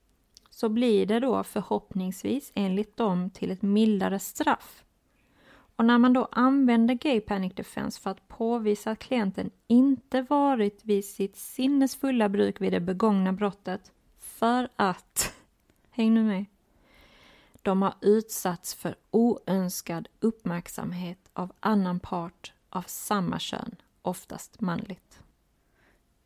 så 0.56 0.68
blir 0.68 1.06
det 1.06 1.20
då 1.20 1.44
förhoppningsvis 1.44 2.52
enligt 2.54 2.96
dem 2.96 3.30
till 3.30 3.50
ett 3.50 3.62
mildare 3.62 4.18
straff. 4.18 4.84
Och 5.76 5.84
när 5.84 5.98
man 5.98 6.12
då 6.12 6.28
använder 6.32 6.94
Gay 6.94 7.20
Panic 7.20 7.54
Defense 7.54 8.00
för 8.00 8.10
att 8.10 8.28
påvisa 8.28 8.90
att 8.90 8.98
klienten 8.98 9.50
inte 9.66 10.22
varit 10.22 10.80
vid 10.84 11.04
sitt 11.04 11.36
sinnesfulla 11.36 12.28
bruk 12.28 12.60
vid 12.60 12.72
det 12.72 12.80
begångna 12.80 13.32
brottet 13.32 13.92
för 14.18 14.68
att, 14.76 15.34
häng 15.90 16.14
nu 16.14 16.22
med, 16.22 16.44
de 17.62 17.82
har 17.82 17.94
utsatts 18.00 18.74
för 18.74 18.94
oönskad 19.10 20.08
uppmärksamhet 20.20 21.18
av 21.32 21.52
annan 21.60 22.00
part 22.00 22.52
av 22.70 22.84
samma 22.86 23.38
kön, 23.38 23.76
oftast 24.02 24.60
manligt. 24.60 25.20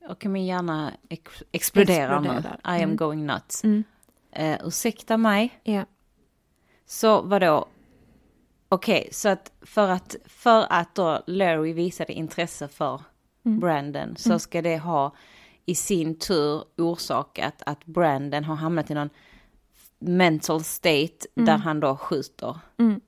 Och 0.08 0.26
min 0.26 0.46
hjärna 0.46 0.92
ex- 1.08 1.42
exploderar 1.52 2.20
nu. 2.20 2.28
Exploderar. 2.28 2.60
I 2.64 2.82
am 2.82 2.82
Mm. 2.82 2.96
going 2.96 3.26
nuts. 3.26 3.64
Mm. 3.64 3.84
Eh, 4.32 4.58
ursäkta 4.64 5.16
mig. 5.16 5.60
Ja. 5.62 5.84
Så 6.86 7.22
vadå? 7.22 7.68
Okej, 8.68 9.08
så 9.12 9.28
att 9.28 9.52
för 9.60 9.88
att, 9.88 10.16
för 10.26 10.66
att 10.70 10.94
då 10.94 11.22
Larry 11.26 11.72
visade 11.72 12.12
intresse 12.12 12.68
för 12.68 13.02
Mm. 13.44 13.60
Brandon 13.60 14.16
så 14.16 14.38
ska 14.38 14.62
det 14.62 14.78
ha 14.78 15.14
i 15.66 15.74
sin 15.74 16.18
tur 16.18 16.64
orsakat 16.78 17.62
att 17.66 17.84
Brandon 17.84 18.44
har 18.44 18.54
hamnat 18.56 18.90
i 18.90 18.94
någon 18.94 19.10
mental 19.98 20.64
state 20.64 21.26
där 21.34 21.56
han 21.56 21.80
då 21.80 21.96
skjuter 21.96 22.58
Mm. 22.78 23.00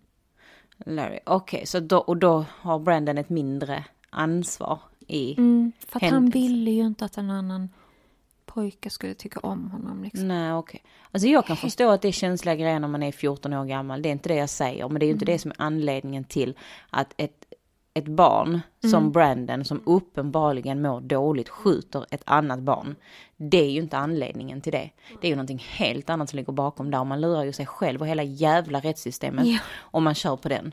Larry. 0.87 1.19
Okej, 1.27 1.67
så 1.67 1.81
då, 1.81 1.99
och 1.99 2.17
då 2.17 2.45
har 2.51 2.79
Brandon 2.79 3.19
ett 3.19 3.29
mindre 3.29 3.85
ansvar 4.11 4.79
i... 5.07 5.35
Mm, 5.39 5.73
för 5.79 5.97
att 5.97 6.03
han 6.03 6.13
Händelse. 6.13 6.39
ville 6.39 6.71
ju 6.71 6.83
inte 6.87 7.05
att 7.05 7.17
en 7.19 7.31
annan 7.31 7.69
pojke 8.55 8.91
skulle 8.91 9.15
tycka 9.15 9.41
om 9.41 9.71
honom. 9.71 10.03
Liksom. 10.05 10.29
Nej, 10.29 10.53
okej. 10.53 10.83
Alltså 11.13 11.29
jag 11.29 11.47
kan 11.47 11.57
förstå 11.57 11.91
att 11.91 12.03
det 12.03 12.09
är 12.09 12.13
känsliga 12.13 12.55
grejer 12.55 12.81
när 12.81 12.89
man 12.89 13.03
är 13.03 13.13
14 13.13 13.53
år 13.53 13.65
gammal. 13.65 14.03
Det 14.03 14.09
är 14.09 14.13
inte 14.13 14.29
det 14.29 14.35
jag 14.35 14.51
säger, 14.51 14.89
men 14.89 15.01
det 15.01 15.05
är 15.05 15.07
ju 15.09 15.13
inte 15.13 15.25
Mm. 15.25 15.35
det 15.35 15.39
som 15.39 15.51
är 15.51 15.57
anledningen 15.61 16.25
till 16.25 16.59
att 16.91 17.15
ett, 17.17 17.45
ett 17.95 18.09
barn 18.09 18.61
som 18.81 18.95
Mm. 18.95 19.13
Brandon, 19.13 19.65
som 19.65 19.83
uppenbarligen 19.87 20.83
mår 20.83 21.01
dåligt, 21.01 21.49
skjuter 21.49 22.07
ett 22.11 22.23
annat 22.27 22.61
barn. 22.61 22.97
Det 23.37 23.61
är 23.61 23.71
ju 23.71 23.81
inte 23.81 23.99
anledningen 23.99 24.61
till 24.61 24.73
det. 24.73 24.91
Det 25.21 25.27
är 25.27 25.29
ju 25.29 25.37
någonting 25.37 25.65
helt 25.69 26.11
annat 26.11 26.31
som 26.31 26.37
ligger 26.37 26.53
bakom 26.53 26.91
där. 26.91 27.01
Och 27.01 27.07
man 27.07 27.21
lurar 27.21 27.45
ju 27.45 27.53
sig 27.53 27.67
själv 27.67 28.01
och 28.01 28.07
hela 28.07 28.23
jävla 28.23 28.81
rättssystemet 28.81 29.47
Ja. 29.47 29.59
om 29.81 30.05
man 30.05 30.15
kör 30.15 30.37
på 30.37 30.49
den. 30.49 30.73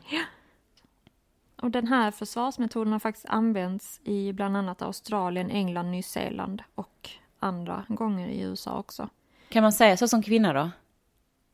Och 1.61 1.71
den 1.71 1.87
här 1.87 2.11
försvarsmetoden 2.11 2.91
har 2.93 2.99
faktiskt 2.99 3.25
använts 3.29 3.99
i 4.03 4.33
bland 4.33 4.57
annat 4.57 4.81
Australien, 4.81 5.49
England, 5.51 5.91
Nya 5.91 6.03
Zeeland 6.03 6.61
och 6.75 7.09
andra 7.39 7.85
gånger 7.87 8.27
i 8.29 8.41
USA 8.41 8.77
också. 8.79 9.09
Kan 9.49 9.63
man 9.63 9.73
säga 9.73 9.97
så 9.97 10.07
som 10.07 10.23
kvinna 10.23 10.53
då? 10.53 10.69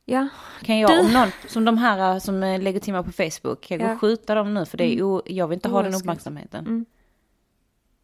Ja, 0.06 0.28
Kan 0.62 0.80
jag, 0.80 0.92
Du- 0.92 1.00
om 1.00 1.14
någon, 1.14 1.28
som 1.48 1.66
de 1.66 1.78
här 1.78 2.14
äh, 2.14 2.20
som 2.20 2.44
är 2.44 2.58
legitima 2.60 3.04
på 3.04 3.12
Facebook, 3.12 3.62
kan 3.62 3.80
jag 3.80 3.88
gå 3.88 3.92
Ja. 3.92 3.94
och 3.96 4.00
skjuta 4.02 4.36
dem 4.36 4.54
nu 4.54 4.66
för 4.66 4.78
det 4.78 4.96
är 4.96 5.04
o, 5.04 5.22
jag 5.26 5.48
vill 5.48 5.58
inte 5.58 5.70
ha 5.70 5.82
den 5.84 5.96
uppmärksamheten. 5.96 6.66
Mm. 6.68 6.86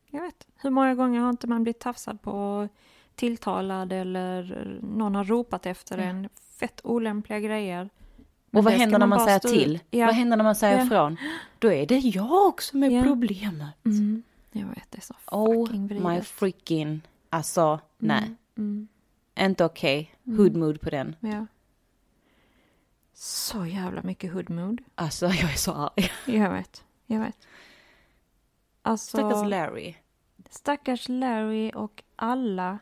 jag 0.10 0.22
vet. 0.22 0.48
Hur 0.56 0.70
många 0.70 0.96
gånger 0.96 1.20
har 1.22 1.30
inte 1.30 1.48
man 1.48 1.64
blivit 1.64 1.80
tafsad 1.80 2.22
på 2.22 2.68
tilltalad 3.16 3.94
eller 3.94 4.80
någon 4.82 5.16
har 5.16 5.24
ropat 5.24 5.66
efter 5.66 5.98
en 5.98 6.30
fett 6.60 6.82
olämpliga 6.84 7.40
grejer. 7.40 7.90
Men 8.50 8.60
Och 8.60 8.64
vad 8.64 8.74
händer 8.74 9.00
när 9.00 9.08
man 9.08 9.18
bara 9.20 9.26
säger 9.26 9.40
till? 9.60 9.80
Ja. 9.92 10.06
Vad 10.06 10.16
händer 10.16 10.38
när 10.38 10.44
man 10.44 10.56
säger 10.56 10.78
Ja. 10.78 10.86
ifrån? 10.86 11.18
Då 11.60 11.72
är 11.72 11.86
det 11.86 11.98
jag 11.98 12.48
också 12.48 12.78
med 12.78 12.92
Ja. 12.92 13.04
problemet. 13.04 13.86
Mm. 13.86 14.24
Jag 14.52 14.68
vet, 14.68 14.92
det 14.92 14.98
är 14.98 15.02
så 15.02 15.14
Oh 15.32 15.66
fucking 15.66 15.88
my 15.88 16.00
vridet. 16.00 16.28
freaking, 16.28 17.02
alltså 17.32 17.80
nej. 17.98 18.36
Mm. 18.58 18.88
Inte 19.40 19.66
okej. 19.66 20.16
Hood 20.24 20.56
mood 20.56 20.82
på 20.82 20.90
den. 20.90 21.16
Ja. 21.20 21.46
Så 23.14 23.66
jävla 23.66 24.02
mycket 24.02 24.34
hoodmood. 24.34 24.82
Alltså 24.96 25.26
jag 25.26 25.52
är 25.52 25.58
så 25.58 25.72
arg. 25.72 26.12
Jag 26.38 26.50
vet, 26.50 26.84
jag 27.06 27.20
vet. 27.20 27.48
Alltså, 28.82 29.18
Stackars 29.18 29.50
Larry 29.50 29.96
stackars 30.54 31.10
Larry 31.10 31.72
och 31.76 32.04
alla. 32.16 32.80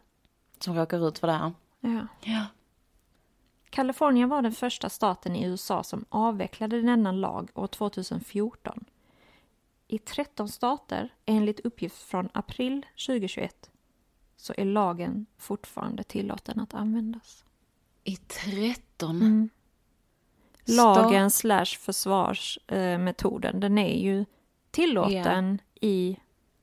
som 0.59 0.75
råkar 0.75 1.07
ut 1.07 1.19
för 1.19 1.27
det 1.27 1.33
här. 1.33 1.51
Ja. 1.79 2.07
Ja. 2.21 2.45
Kalifornien 3.69 4.29
var 4.29 4.41
den 4.41 4.51
första 4.51 4.89
staten 4.89 5.35
i 5.35 5.45
USA 5.45 5.83
som 5.83 6.05
avvecklade 6.09 6.81
denna 6.81 7.12
lag 7.12 7.49
år 7.53 7.67
2014. 7.67 8.85
I 9.88 9.97
13 9.97 10.49
stater, 10.49 11.13
enligt 11.25 11.59
uppgift 11.59 11.97
från 11.97 12.29
april 12.33 12.85
2021, 13.07 13.69
så 14.39 14.54
är 14.58 14.65
lagen 14.65 15.25
fortfarande 15.38 16.04
tillåten 16.04 16.60
att 16.60 16.73
användas. 16.73 17.45
I 18.04 18.15
13. 18.15 19.15
Mm. 19.15 19.49
Lagen 20.65 21.32
slash 21.32 21.65
försvarsmetoden, 21.65 23.60
den 23.60 23.78
är 23.78 23.97
ju 23.97 24.25
tillåten 24.71 25.62
i 25.82 26.17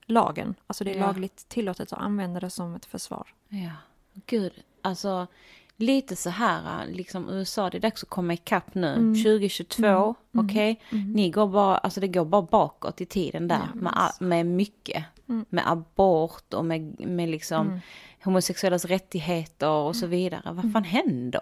lagen. 0.07 0.55
Alltså 0.67 0.85
det 0.85 0.95
är 0.95 1.01
lagligt 1.01 1.49
tillåtet 1.49 1.93
att 1.93 1.99
använda 1.99 2.41
det 2.41 2.51
som 2.51 2.75
ett 2.75 2.87
försvar. 2.87 3.35
Ja. 3.49 3.73
Gud, 4.27 4.53
alltså 4.83 5.27
lite 5.77 6.17
så 6.17 6.31
här, 6.31 6.87
liksom 6.87 7.31
USA, 7.31 7.71
det 7.71 7.79
är 7.79 7.81
dags 7.81 8.03
att 8.03 8.09
komma 8.09 8.33
ikapp 8.35 8.75
nu. 8.75 8.93
Mm. 8.93 9.15
2022, 9.15 10.15
okej? 10.35 10.81
Ni 10.91 11.31
går 11.31 11.47
bara, 11.47 11.79
alltså 11.79 12.01
det 12.01 12.09
går 12.09 12.25
bara 12.25 12.43
bakåt 12.43 13.01
i 13.01 13.07
tiden 13.07 13.49
där 13.49 13.69
Ja, 13.75 13.81
med, 13.81 14.13
med 14.21 14.47
mycket. 14.47 15.05
Mm. 15.29 15.45
Med 15.49 15.71
abort 15.71 16.55
och 16.55 16.65
med, 16.65 17.01
med 17.01 17.29
liksom 17.29 17.81
homosexuellas 18.25 18.85
rättigheter 18.85 19.71
och 19.71 19.97
så 19.97 20.07
vidare. 20.07 20.53
Vad 20.53 20.73
fan 20.73 20.85
händer? 20.85 21.41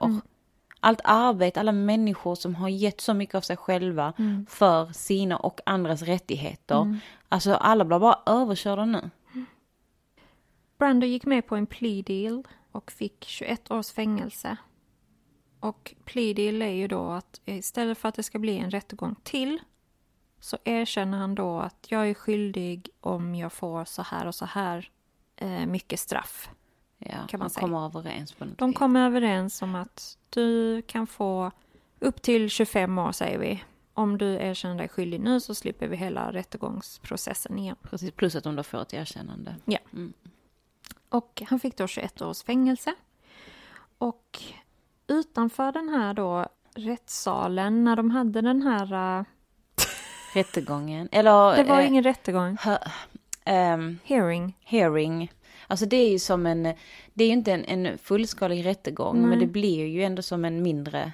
Allt 0.80 1.00
arbete, 1.04 1.60
alla 1.60 1.72
människor 1.72 2.34
som 2.34 2.54
har 2.54 2.68
gett 2.68 3.00
så 3.00 3.14
mycket 3.14 3.34
av 3.34 3.40
sig 3.40 3.56
själva 3.56 4.12
för 4.48 4.92
sina 4.92 5.36
och 5.36 5.60
andras 5.66 6.02
rättigheter. 6.02 6.98
Alltså 7.28 7.54
alla 7.54 7.84
blir 7.84 7.98
bara 7.98 8.18
överkörda 8.26 8.84
nu. 8.84 9.10
Brando 10.78 11.06
gick 11.06 11.26
med 11.26 11.46
på 11.46 11.56
en 11.56 11.66
plea 11.66 12.02
deal 12.02 12.42
och 12.72 12.92
fick 12.92 13.24
21 13.24 13.70
års 13.70 13.90
fängelse. 13.90 14.56
Och 15.60 15.94
plea 16.04 16.34
deal 16.34 16.62
är 16.62 16.68
ju 16.68 16.88
då 16.88 17.10
att 17.10 17.40
istället 17.44 17.98
för 17.98 18.08
att 18.08 18.14
det 18.14 18.22
ska 18.22 18.38
bli 18.38 18.58
en 18.58 18.70
rättegång 18.70 19.14
till 19.22 19.60
så 20.44 20.58
erkänner 20.64 21.18
han 21.18 21.34
då 21.34 21.58
att 21.58 21.86
jag 21.88 22.10
är 22.10 22.14
skyldig 22.14 22.88
om 23.00 23.34
jag 23.34 23.52
får 23.52 23.84
så 23.84 24.02
här 24.02 24.26
och 24.26 24.34
så 24.34 24.44
här 24.44 24.90
eh, 25.36 25.66
mycket 25.66 26.00
straff. 26.00 26.50
Ja, 26.98 27.26
Kan 27.28 27.40
man 27.40 27.50
säga. 27.50 27.60
kommer 27.60 27.84
överens 27.86 28.32
på 28.32 28.44
något 28.44 28.58
De 28.58 28.70
vis. 28.70 28.78
kommer 28.78 29.06
överens 29.06 29.62
om 29.62 29.74
att 29.74 30.18
du 30.30 30.82
kan 30.82 31.06
få 31.06 31.50
upp 31.98 32.22
till 32.22 32.50
25 32.50 32.98
år 32.98 33.12
säger 33.12 33.38
vi. 33.38 33.64
Om 33.94 34.18
du 34.18 34.26
erkänner 34.34 34.76
dig 34.76 34.88
skyldig 34.88 35.20
nu 35.20 35.40
så 35.40 35.54
slipper 35.54 35.88
vi 35.88 35.96
hela 35.96 36.32
rättegångsprocessen 36.32 37.58
igen. 37.58 37.76
Precis, 37.82 38.10
plus 38.10 38.36
att 38.36 38.44
de 38.44 38.56
då 38.56 38.62
får 38.62 38.82
ett 38.82 38.94
erkännande. 38.94 39.56
Ja. 39.64 39.78
Mm. 39.92 40.12
Och 41.08 41.42
han 41.46 41.60
fick 41.60 41.76
då 41.76 41.86
21 41.86 42.22
års 42.22 42.42
fängelse. 42.42 42.94
Och 43.98 44.42
utanför 45.06 45.72
den 45.72 45.88
här 45.88 46.14
då 46.14 46.46
rättssalen, 46.74 47.84
när 47.84 47.96
de 47.96 48.10
hade 48.10 48.40
den 48.40 48.62
här... 48.62 49.24
Uh, 50.36 50.38
Rättegången, 50.38 51.08
eller... 51.12 51.56
det 51.56 51.64
var 51.64 51.80
eh, 51.80 51.86
ingen 51.88 52.02
rättegång. 52.04 52.56
hö- 52.60 52.78
ehm, 53.44 53.98
Hearing. 54.04 54.56
hearing. 54.64 55.32
Alltså 55.66 55.86
det 55.86 55.96
är 55.96 56.10
ju 56.10 56.18
som 56.18 56.46
en, 56.46 56.62
det 57.14 57.24
är 57.24 57.28
ju 57.28 57.32
inte 57.34 57.52
en, 57.52 57.64
en 57.64 57.98
fullskalig 57.98 58.66
rättegång, 58.66 59.20
men 59.20 59.30
Nej. 59.30 59.38
det 59.38 59.46
blir 59.46 59.86
ju 59.86 60.02
ändå 60.04 60.22
som 60.22 60.44
en 60.44 60.62
mindre 60.62 61.12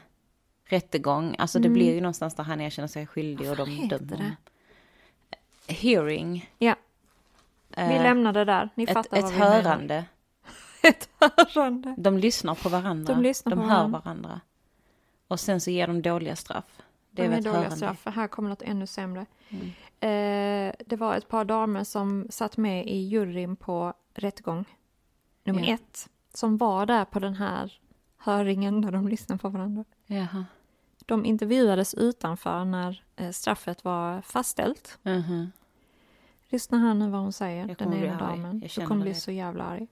rättegång. 0.69 1.37
Alltså 1.39 1.59
det 1.59 1.69
blir 1.69 1.95
ju 1.95 2.01
någonstans 2.01 2.35
där 2.35 2.45
han 2.45 2.61
erkänner 2.61 2.89
sig 2.89 3.07
skyldig 3.07 3.51
och 3.51 3.57
de 3.57 3.69
Mm. 3.71 3.89
dömer 3.89 4.17
honom. 4.17 4.37
Hearing. 5.69 6.51
Ja, 6.59 6.75
vi 7.77 7.83
eh, 7.83 8.03
lämnar 8.03 8.33
det 8.33 8.45
där. 8.45 8.69
Ni 8.75 8.85
ett, 8.85 8.93
fattar 8.93 9.17
ett 9.17 9.23
vad 9.25 9.33
vi 9.33 9.39
menar. 9.39 9.63
hörande. 9.63 10.05
Ett 10.83 11.09
hörande. 11.55 11.95
De 11.99 12.19
lyssnar 12.19 12.55
på 12.55 12.69
varandra. 12.69 13.15
De 13.15 13.23
lyssnar 13.23 13.57
på 13.57 13.63
hör 13.63 13.69
varandra. 13.69 13.99
varandra. 14.05 14.41
Och 15.29 15.41
sen 15.41 15.61
så 15.61 15.71
ger 15.71 15.87
de 15.87 16.03
dåliga 16.03 16.37
straff. 16.37 16.65
Det 17.11 17.25
är 17.25 17.31
De 17.31 17.40
dåliga 17.40 17.70
straff, 17.70 18.01
för 18.01 18.11
här 18.11 18.29
kommer 18.29 18.49
något 18.49 18.62
ännu 18.62 18.87
sämre. 18.87 19.27
Mm. 19.49 19.66
Eh, 20.01 20.75
det 20.87 20.96
var 20.96 21.14
ett 21.16 21.29
par 21.29 21.44
damer 21.44 21.85
som 21.85 22.27
satt 22.31 22.57
med 22.57 22.87
i 22.87 22.96
juryn 22.96 23.57
på 23.57 23.94
rättegång 24.14 24.64
nummer 25.44 25.61
Ja. 25.68 25.75
ett. 25.75 26.09
Som 26.35 26.57
var 26.57 26.87
där 26.87 27.05
på 27.05 27.18
den 27.18 27.35
här 27.35 27.81
höringen 28.16 28.81
där 28.81 28.90
de 28.92 29.09
lyssnade 29.09 29.38
på 29.38 29.49
varandra. 29.49 29.85
Jaha. 30.07 30.44
De 31.07 31.25
intervjuades 31.25 31.94
utanför 31.94 32.64
när 32.64 33.05
eh, 33.16 33.31
straffet 33.31 33.85
var 33.85 34.23
fastställt. 34.23 34.99
Mhm. 35.03 35.53
Lyssna 36.49 36.79
här 36.79 36.94
nu 36.94 37.11
vad 37.11 37.20
hon 37.20 37.33
säger, 37.33 37.75
den 37.79 37.94
ena 37.94 38.18
damen. 38.18 38.61
Du 38.61 38.87
kommer 38.87 39.03
bli 39.03 39.14
så 39.14 39.31
jävla 39.31 39.64
arg. 39.64 39.88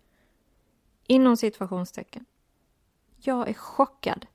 Inom 1.07 1.37
situationstecken. 1.37 2.25
Jag 3.17 3.49
är 3.49 3.55
chockad. 3.55 4.27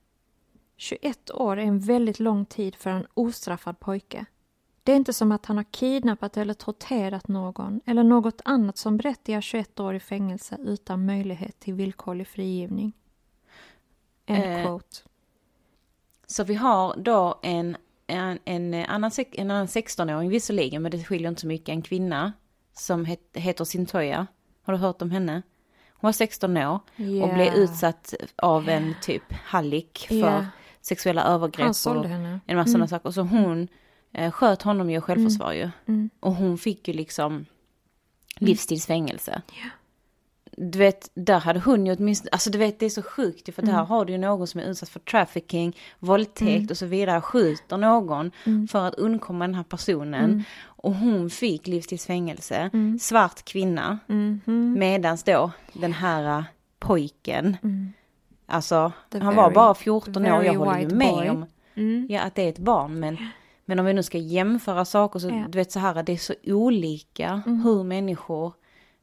21 0.77 1.31
år 1.31 1.57
är 1.59 1.63
en 1.63 1.79
väldigt 1.79 2.19
lång 2.19 2.45
tid 2.45 2.75
för 2.75 2.89
en 2.89 3.07
ostraffad 3.13 3.79
pojke. 3.79 4.25
Det 4.83 4.91
är 4.91 4.95
inte 4.95 5.13
som 5.13 5.31
att 5.31 5.45
han 5.45 5.57
har 5.57 5.63
kidnappat 5.63 6.37
eller 6.37 6.53
torterat 6.53 7.27
någon 7.27 7.81
eller 7.85 8.03
något 8.03 8.41
annat 8.45 8.77
som 8.77 8.97
berättigar 8.97 9.41
21 9.41 9.79
år 9.79 9.95
i 9.95 9.99
fängelse 9.99 10.57
utan 10.63 11.05
möjlighet 11.05 11.59
till 11.59 11.73
villkorlig 11.73 12.27
frigivning. 12.27 12.93
End 14.25 14.43
Eh, 14.43 14.65
quote. 14.65 14.97
Så 16.27 16.43
vi 16.43 16.53
har 16.55 16.95
då 16.97 17.39
en, 17.43 17.77
en, 18.07 18.39
en, 18.45 18.73
annan, 18.73 19.11
en 19.31 19.51
annan 19.51 19.67
16-åring 19.67 20.29
visserligen, 20.29 20.81
men 20.81 20.91
det 20.91 21.03
skiljer 21.03 21.29
inte 21.29 21.41
så 21.41 21.47
mycket, 21.47 21.69
en 21.69 21.81
kvinna 21.81 22.33
som 22.73 23.05
het, 23.05 23.19
heter 23.33 23.65
Sintoya. 23.65 24.27
Har 24.63 24.73
du 24.73 24.79
hört 24.79 25.01
om 25.01 25.11
henne? 25.11 25.41
Hon 25.89 26.07
var 26.07 26.11
16 26.11 26.57
år 26.57 26.75
och 26.75 26.81
Ja. 26.95 27.33
blev 27.33 27.53
utsatt 27.53 28.13
av 28.35 28.69
en 28.69 28.95
typ 29.01 29.33
hallick 29.33 30.05
för 30.07 30.15
Ja. 30.15 30.45
Sexuella 30.85 31.23
övergrepp 31.23 31.65
Han 31.65 31.73
sålde 31.73 31.99
och 31.99 32.09
henne. 32.09 32.39
en 32.45 32.57
massa 32.57 32.71
sådana 32.71 32.87
saker. 32.87 33.07
Och 33.07 33.13
så 33.13 33.21
hon 33.21 33.67
eh, 34.13 34.31
sköt 34.31 34.61
honom 34.61 34.89
ju 34.89 34.97
i 34.97 35.01
självförsvar 35.01 35.51
ju. 35.53 35.69
Mm. 35.87 36.09
Och 36.19 36.35
hon 36.35 36.57
fick 36.57 36.87
ju 36.87 36.93
liksom 36.93 37.45
livstidsfängelse. 38.39 39.41
Du 40.57 40.77
vet, 40.79 41.09
där 41.13 41.39
hade 41.39 41.59
hon 41.59 41.85
ju 41.85 41.95
åtminstone, 41.95 42.29
alltså 42.31 42.49
du 42.49 42.57
vet 42.57 42.79
det 42.79 42.85
är 42.85 42.89
så 42.89 43.01
sjukt 43.03 43.49
ju, 43.49 43.53
för 43.53 43.61
Mm. 43.63 43.75
där 43.75 43.83
har 43.83 44.05
du 44.05 44.11
ju 44.13 44.17
någon 44.19 44.47
som 44.47 44.59
är 44.59 44.63
utsatt 44.65 44.89
för 44.89 44.99
trafficking, 44.99 45.77
våldtäkt 45.99 46.71
och 46.71 46.77
så 46.77 46.85
vidare, 46.85 47.21
skjuter 47.21 47.77
någon 47.77 48.31
Mm. 48.45 48.67
för 48.67 48.87
att 48.87 48.93
undkomma 48.95 49.47
den 49.47 49.55
här 49.55 49.63
personen. 49.63 50.43
Och 50.63 50.93
hon 50.95 51.29
fick 51.29 51.67
livstidsfängelse, 51.67 52.69
Mm. 52.73 52.99
svart 52.99 53.45
kvinna, 53.45 53.99
Mhm. 54.07 54.75
medans 54.79 55.23
då 55.23 55.51
den 55.73 55.93
här 55.93 56.37
äh, 56.39 56.43
pojken, 56.79 57.57
alltså 58.53 58.75
Mm. 58.75 58.91
The 59.09 59.19
han 59.19 59.35
var 59.35 59.51
bara 59.51 59.73
14 59.73 60.25
år, 60.25 60.43
jag 60.43 60.53
håller 60.53 60.79
ju 60.79 60.89
med 60.89 61.13
boy. 61.13 61.29
om 61.29 61.45
Mm. 61.75 62.07
ja, 62.09 62.21
att 62.21 62.35
det 62.35 62.41
är 62.41 62.49
ett 62.49 62.57
barn, 62.57 62.99
men, 62.99 63.17
men 63.65 63.79
om 63.79 63.85
vi 63.85 63.93
nu 63.93 64.03
ska 64.03 64.17
jämföra 64.17 64.85
saker 64.85 65.19
så, 65.19 65.27
Ja. 65.29 65.45
du 65.49 65.57
vet 65.57 65.71
så 65.71 65.79
här, 65.79 66.03
det 66.03 66.11
är 66.13 66.17
så 66.17 66.33
olika 66.45 67.35
hur 67.45 67.83
människor 67.83 68.53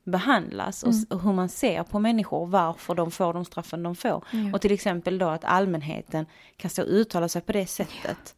behandlas 0.05 0.83
och, 0.83 0.93
och 1.11 1.21
hur 1.23 1.33
man 1.33 1.49
ser 1.49 1.83
på 1.83 1.99
människor, 1.99 2.47
varför 2.47 2.95
de 2.95 3.11
får 3.11 3.33
de 3.33 3.45
straffen 3.45 3.83
de 3.83 3.95
får. 3.97 4.25
Ja. 4.31 4.51
Och 4.55 4.61
till 4.61 4.73
exempel 4.73 5.19
då 5.19 5.29
att 5.29 5.45
allmänheten 5.45 6.27
kan 6.57 6.71
stå 6.71 6.83
och 6.83 6.89
uttala 6.89 7.29
sig 7.29 7.43
på 7.43 7.53
det 7.53 7.67
sättet. 7.67 8.35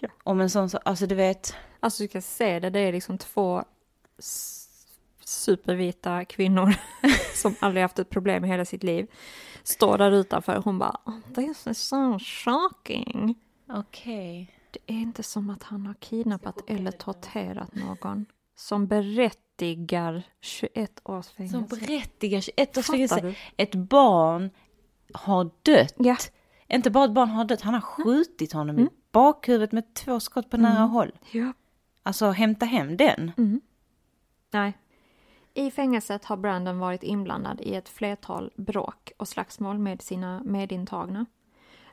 Ja. 0.00 0.08
Om 0.22 0.40
en 0.40 0.50
sån, 0.50 0.70
så- 0.70 0.78
alltså 0.84 1.06
du 1.06 1.14
vet, 1.14 1.54
Alltså 1.80 2.02
du 2.02 2.08
kan 2.08 2.22
se 2.22 2.60
det, 2.60 2.70
det 2.70 2.78
är 2.80 2.92
liksom 2.92 3.18
två 3.18 3.64
supervita 5.24 6.24
kvinnor 6.24 6.74
som 7.34 7.54
aldrig 7.60 7.82
haft 7.82 7.98
ett 7.98 8.10
problem 8.10 8.44
i 8.44 8.48
hela 8.48 8.64
sitt 8.64 8.82
liv. 8.82 9.06
Står 9.64 9.98
där 9.98 10.10
utanför 10.10 10.56
och 10.56 10.64
hon 10.64 10.78
bara 10.78 10.96
"Oh, 11.04 11.20
This 11.34 11.66
is 11.66 11.78
so 11.82 12.18
shocking. 12.18 13.34
okej. 13.68 14.50
Det 14.70 14.78
är 14.94 14.98
inte 14.98 15.22
som 15.22 15.50
att 15.50 15.62
han 15.62 15.86
har 15.86 15.94
kidnappat 15.94 16.70
eller 16.70 16.90
torterat 16.90 17.74
någon 17.74 18.26
som 18.56 18.86
berättigar 18.86 20.22
21 20.40 21.00
års 21.04 21.26
Som 21.26 21.34
fängelse. 21.48 21.76
berättigar 21.86 22.40
21 22.40 22.76
års 22.78 22.86
fängelse. 22.86 23.34
Ett 23.56 23.74
barn 23.74 24.50
har 25.14 25.50
dött. 25.62 25.94
Ja. 25.98 26.16
Inte 26.68 26.90
bara 26.90 27.04
ett 27.04 27.10
barn 27.12 27.28
har 27.28 27.44
dött, 27.44 27.60
han 27.60 27.74
har 27.74 27.80
skjutit 27.80 28.52
honom 28.52 28.76
Mm. 28.76 28.88
i 28.88 28.90
bakhuvudet 29.12 29.72
med 29.72 29.94
två 29.94 30.20
skott 30.20 30.50
på 30.50 30.56
nära 30.56 30.82
håll. 30.82 31.12
ja. 31.32 31.52
Alltså 32.02 32.30
hämta 32.30 32.66
hem 32.66 32.96
den. 32.96 33.32
Mm. 33.36 33.60
Nej. 34.50 34.78
I 35.54 35.70
fängelset 35.70 36.24
har 36.24 36.36
Brandon 36.36 36.78
varit 36.78 37.02
inblandad 37.02 37.60
i 37.60 37.74
ett 37.74 37.88
flertal 37.88 38.52
bråk 38.56 39.12
och 39.16 39.28
slagsmål 39.28 39.78
med 39.78 40.02
sina 40.02 40.42
medintagna. 40.44 41.26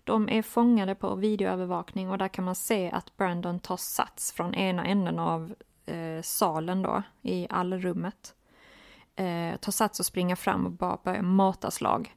De 0.04 0.30
är 0.30 0.42
fångade 0.42 0.96
på 0.96 1.16
videoövervakning 1.16 2.10
och 2.10 2.18
där 2.18 2.28
kan 2.28 2.46
man 2.46 2.56
se 2.56 2.92
att 2.92 3.18
Brandon 3.18 3.60
tar 3.60 3.78
sats 3.78 4.32
från 4.32 4.56
ena 4.56 4.86
änden 4.86 5.20
av 5.20 5.56
eh, 5.86 6.22
salen 6.22 6.82
då, 6.82 7.04
i 7.22 7.48
allrummet. 7.50 8.36
Eh, 9.16 9.56
tar 9.56 9.72
sats 9.72 10.00
och 10.00 10.06
springer 10.06 10.36
fram 10.36 10.66
och 10.66 10.72
bara 10.72 10.98
börjar 11.04 11.22
mata 11.22 11.72
slag. 11.72 12.16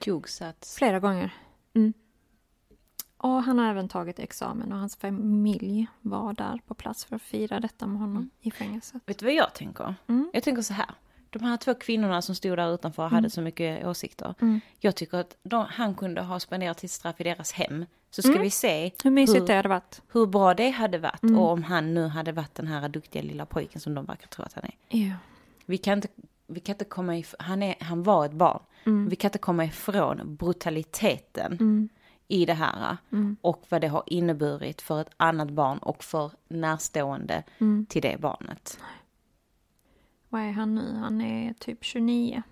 Tjogsats. 0.00 0.76
Flera 0.76 1.00
gånger. 1.00 1.34
Mm. 1.74 1.92
Och 3.22 3.42
han 3.42 3.58
har 3.58 3.66
även 3.70 3.88
tagit 3.88 4.18
examen 4.18 4.72
och 4.72 4.78
hans 4.78 4.96
familj 4.96 5.86
var 6.00 6.32
där 6.32 6.60
på 6.66 6.74
plats 6.74 7.04
för 7.04 7.16
att 7.16 7.22
fira 7.22 7.60
detta 7.60 7.86
med 7.86 8.00
honom 8.00 8.30
i 8.40 8.50
fängelset. 8.50 9.02
Vet 9.06 9.18
du 9.18 9.24
vad 9.24 9.34
jag 9.34 9.54
tänker? 9.54 9.94
Mm. 10.06 10.30
Jag 10.32 10.42
tänker 10.42 10.62
så 10.62 10.72
här. 10.74 10.90
De 11.30 11.42
här 11.44 11.56
två 11.56 11.74
kvinnorna 11.74 12.22
som 12.22 12.34
stod 12.34 12.58
där 12.58 12.74
utanför 12.74 13.04
och 13.04 13.10
hade 13.10 13.30
så 13.30 13.40
mycket 13.40 13.86
åsikter. 13.86 14.34
Mm. 14.40 14.60
Jag 14.78 14.96
tycker 14.96 15.18
att 15.18 15.36
de, 15.42 15.66
han 15.68 15.94
kunde 15.94 16.20
ha 16.22 16.40
spenderat 16.40 16.80
sitt 16.80 16.90
straff 16.90 17.20
i 17.20 17.24
deras 17.24 17.52
hem. 17.52 17.86
Så 18.10 18.22
ska 18.22 18.30
Mm. 18.30 18.42
vi 18.42 18.50
se 18.50 18.92
Hur 19.04 19.10
mysigt 19.10 19.40
hur, 19.42 19.46
det 19.46 19.54
hade 19.54 19.68
varit. 19.68 20.02
hur 20.12 20.26
bra 20.26 20.54
det 20.54 20.70
hade 20.70 20.98
varit. 20.98 21.22
Mm. 21.22 21.38
Och 21.38 21.50
om 21.50 21.62
han 21.62 21.94
nu 21.94 22.06
hade 22.06 22.32
varit 22.32 22.54
den 22.54 22.66
här 22.66 22.88
duktiga 22.88 23.22
lilla 23.22 23.46
pojken 23.46 23.80
som 23.80 23.94
de 23.94 24.04
verkar 24.04 24.26
tro 24.28 24.44
att 24.44 24.52
han 24.52 24.64
är. 24.64 24.98
Ja. 24.98 25.14
Vi 25.66 25.78
kan 25.78 25.98
inte, 25.98 26.08
vi 26.46 26.60
kan 26.60 26.74
inte 26.74 26.84
komma 26.84 27.14
if- 27.16 27.34
han, 27.38 27.62
är, 27.62 27.74
han 27.80 28.02
var 28.02 28.26
ett 28.26 28.32
barn. 28.32 28.62
Mm. 28.84 29.08
Vi 29.08 29.16
kan 29.16 29.28
inte 29.28 29.38
komma 29.38 29.64
ifrån 29.64 30.36
brutaliteten 30.36 31.52
Mm. 31.52 31.88
I 32.30 32.46
det 32.46 32.54
här. 32.54 32.96
Mm. 33.12 33.36
Och 33.40 33.64
vad 33.68 33.80
det 33.80 33.88
har 33.88 34.02
inneburit 34.06 34.82
för 34.82 35.00
ett 35.00 35.10
annat 35.16 35.50
barn 35.50 35.78
och 35.78 36.04
för 36.04 36.30
närstående 36.48 37.42
Mm. 37.58 37.86
till 37.86 38.02
det 38.02 38.20
barnet. 38.20 38.78
Vad 40.28 40.42
är 40.42 40.52
han 40.52 40.74
nu? 40.74 40.94
Han 40.94 41.20
är 41.20 41.52
typ 41.54 41.84
29, 41.84 42.42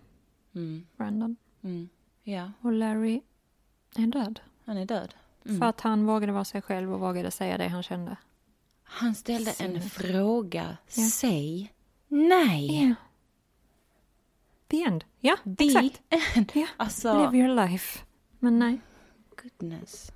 Mm. 0.55 0.87
Brandon. 0.97 1.37
Mm. 1.63 1.89
Ja, 2.23 2.53
Och 2.61 2.73
Larry 2.73 3.21
är 3.97 4.07
död. 4.07 4.41
han 4.65 4.77
är 4.77 4.85
död. 4.87 5.15
Mm. 5.47 5.61
För 5.61 5.67
att 5.67 5.81
han 5.81 6.07
vågade 6.07 6.33
vara 6.33 6.45
sig 6.45 6.63
själv 6.63 6.93
och 6.95 7.01
vågade 7.01 7.31
säga 7.31 7.59
det 7.59 7.69
han 7.69 7.83
kände. 7.83 8.17
Han 8.83 9.15
ställde 9.15 9.51
en 9.51 9.55
Sinnet. 9.57 9.93
fråga. 9.93 10.77
Ja. 10.97 11.03
Säg 11.03 11.73
nej. 12.09 12.89
Ja. 12.89 12.95
The 14.69 14.83
end. 14.83 15.05
Ja, 15.21 15.37
The 15.59 15.67
exakt. 15.67 16.03
end. 16.37 16.51
Ja. 16.55 16.67
Alltså, 16.77 17.31
Live 17.31 17.45
your 17.47 17.69
life. 17.69 18.01
Men 18.39 18.59
nej 18.59 18.81
goodness. 19.43 20.13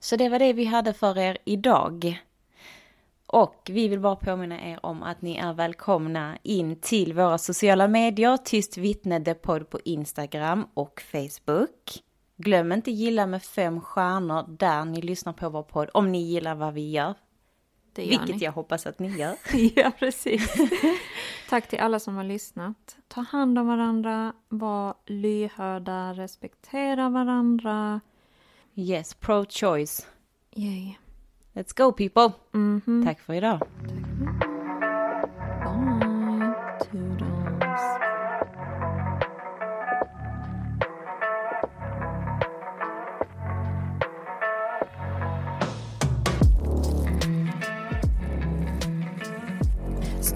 Så 0.00 0.16
det 0.16 0.28
var 0.28 0.38
det 0.38 0.52
vi 0.52 0.64
hade 0.64 0.92
för 0.92 1.18
er 1.18 1.38
idag. 1.44 2.22
Och 3.26 3.70
vi 3.70 3.88
vill 3.88 4.00
bara 4.00 4.16
påminna 4.16 4.70
er 4.70 4.86
om 4.86 5.02
att 5.02 5.22
ni 5.22 5.36
är 5.36 5.52
välkomna 5.52 6.38
in 6.42 6.80
till 6.80 7.12
våra 7.12 7.38
sociala 7.38 7.88
medier, 7.88 8.36
Tyst 8.36 8.76
vittne 8.76 9.24
the 9.24 9.34
podd 9.34 9.70
på 9.70 9.80
Instagram 9.84 10.66
och 10.74 11.02
Facebook. 11.12 12.02
Glöm 12.36 12.72
inte 12.72 12.90
gilla 12.90 13.26
med 13.26 13.42
fem 13.42 13.80
stjärnor 13.80 14.44
där 14.48 14.84
ni 14.84 15.02
lyssnar 15.02 15.32
på 15.32 15.48
vår 15.48 15.62
podd, 15.62 15.90
om 15.94 16.12
ni 16.12 16.22
gillar 16.22 16.54
vad 16.54 16.74
vi 16.74 16.90
gör. 16.90 17.14
Det 17.92 18.04
gör 18.04 18.18
Vilket 18.18 18.36
ni. 18.40 18.44
jag 18.44 18.52
hoppas 18.52 18.86
att 18.86 18.98
ni 18.98 19.08
gör. 19.18 19.36
ja, 19.76 19.92
precis. 19.98 20.54
Tack 21.48 21.68
till 21.68 21.78
alla 21.80 22.00
som 22.00 22.16
har 22.16 22.24
lyssnat. 22.24 22.96
Ta 23.08 23.20
hand 23.20 23.58
om 23.58 23.66
varandra, 23.66 24.32
var 24.48 24.94
lyhörda, 25.06 26.12
respektera 26.12 27.08
varandra. 27.08 28.00
Yes, 28.74 29.14
pro-choice. 29.14 30.06
Yay. 30.56 30.94
Let's 31.52 31.76
go 31.76 31.92
people! 31.92 32.32
Mhm. 32.52 33.04
Tack 33.06 33.20
för 33.20 33.34
idag. 33.34 33.60
Bye. 33.82 34.49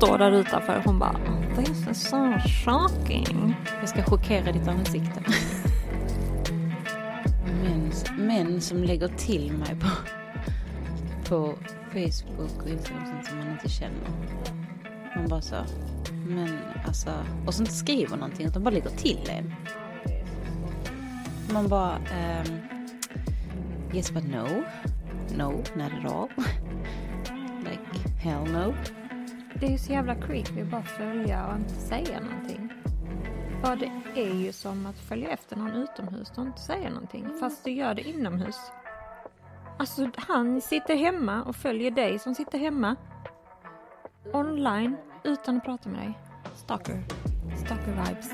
Står 0.04 0.18
där 0.18 0.32
utanför. 0.32 0.82
Hon 0.84 0.98
bara 0.98 1.16
This 1.56 1.88
is 1.90 2.08
so 2.08 2.38
shocking. 2.64 3.54
Jag 3.80 3.88
ska 3.88 4.02
chockera 4.02 4.52
ditt 4.52 4.68
ansikte. 4.68 5.22
män, 7.62 7.92
män 8.18 8.60
som 8.60 8.82
lägger 8.82 9.08
till 9.08 9.52
mig 9.52 9.76
på, 9.80 9.88
på 11.28 11.54
Facebook 11.88 12.62
och 12.62 12.68
Instagram 12.68 13.06
sånt 13.06 13.26
som 13.26 13.38
man 13.38 13.50
inte 13.50 13.68
känner. 13.68 14.10
Man 15.16 15.28
bara 15.28 15.42
så, 15.42 15.56
men 16.26 16.58
alltså, 16.86 17.10
och 17.46 17.54
så 17.54 17.62
inte 17.62 17.74
skriver 17.74 18.16
någonting 18.16 18.46
utan 18.46 18.62
bara 18.62 18.74
lägger 18.74 18.90
till 18.90 19.30
en. 19.30 19.54
Man 21.52 21.68
bara, 21.68 21.96
um, 21.96 22.58
yes 23.94 24.10
but 24.10 24.24
no. 24.24 24.64
No, 25.36 25.50
not 25.52 25.92
at 25.92 26.12
all. 26.12 26.28
like, 27.64 28.08
hell 28.22 28.52
no. 28.52 28.74
Det 29.60 29.66
är 29.66 29.70
ju 29.70 29.78
så 29.78 29.92
jävla 29.92 30.14
creepy 30.14 30.60
att 30.62 30.70
bara 30.70 30.82
följa 30.82 31.46
och 31.46 31.56
inte 31.56 31.74
säga 31.74 32.20
någonting. 32.20 32.72
För 33.64 33.76
det 33.76 34.20
är 34.20 34.34
ju 34.34 34.52
som 34.52 34.86
att 34.86 34.98
följa 34.98 35.30
efter 35.30 35.56
någon 35.56 35.70
utomhus 35.70 36.32
och 36.36 36.44
inte 36.44 36.60
säga 36.60 36.90
någonting. 36.90 37.30
Fast 37.40 37.64
du 37.64 37.70
gör 37.70 37.94
det 37.94 38.08
inomhus. 38.08 38.56
Alltså 39.78 40.10
han 40.16 40.60
sitter 40.60 40.96
hemma 40.96 41.42
och 41.42 41.56
följer 41.56 41.90
dig 41.90 42.18
som 42.18 42.34
sitter 42.34 42.58
hemma. 42.58 42.96
Online 44.32 44.96
utan 45.24 45.56
att 45.56 45.64
prata 45.64 45.88
med 45.88 46.00
dig. 46.00 46.18
Stalker. 46.54 47.02
Stalker 47.64 47.90
vibes. 48.06 48.30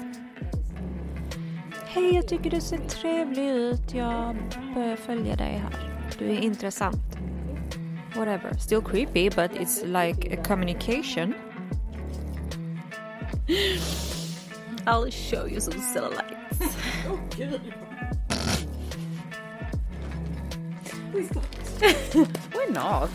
Hej, 1.87 2.15
jag 2.15 2.29
tycker 2.29 2.51
du 2.51 2.61
ser 2.61 2.79
trevlig 2.79 3.51
ut. 3.51 3.95
Jag 3.95 4.37
börjar 4.75 4.97
följa 4.97 5.37
dig 5.37 5.53
här. 5.53 5.75
Du 6.19 6.25
är 6.25 6.41
intressant. 6.41 7.30
Whatever. 8.15 8.53
Still 8.59 8.83
creepy, 8.83 9.29
but 9.29 9.55
it's 9.57 9.83
like 9.85 10.33
a 10.33 10.37
communication. 10.37 11.35
I'll 14.87 15.11
show 15.11 15.45
you 15.45 15.61
some 15.61 15.75
cellulites. 15.75 16.37
Why 22.53 22.65
not? 22.67 23.11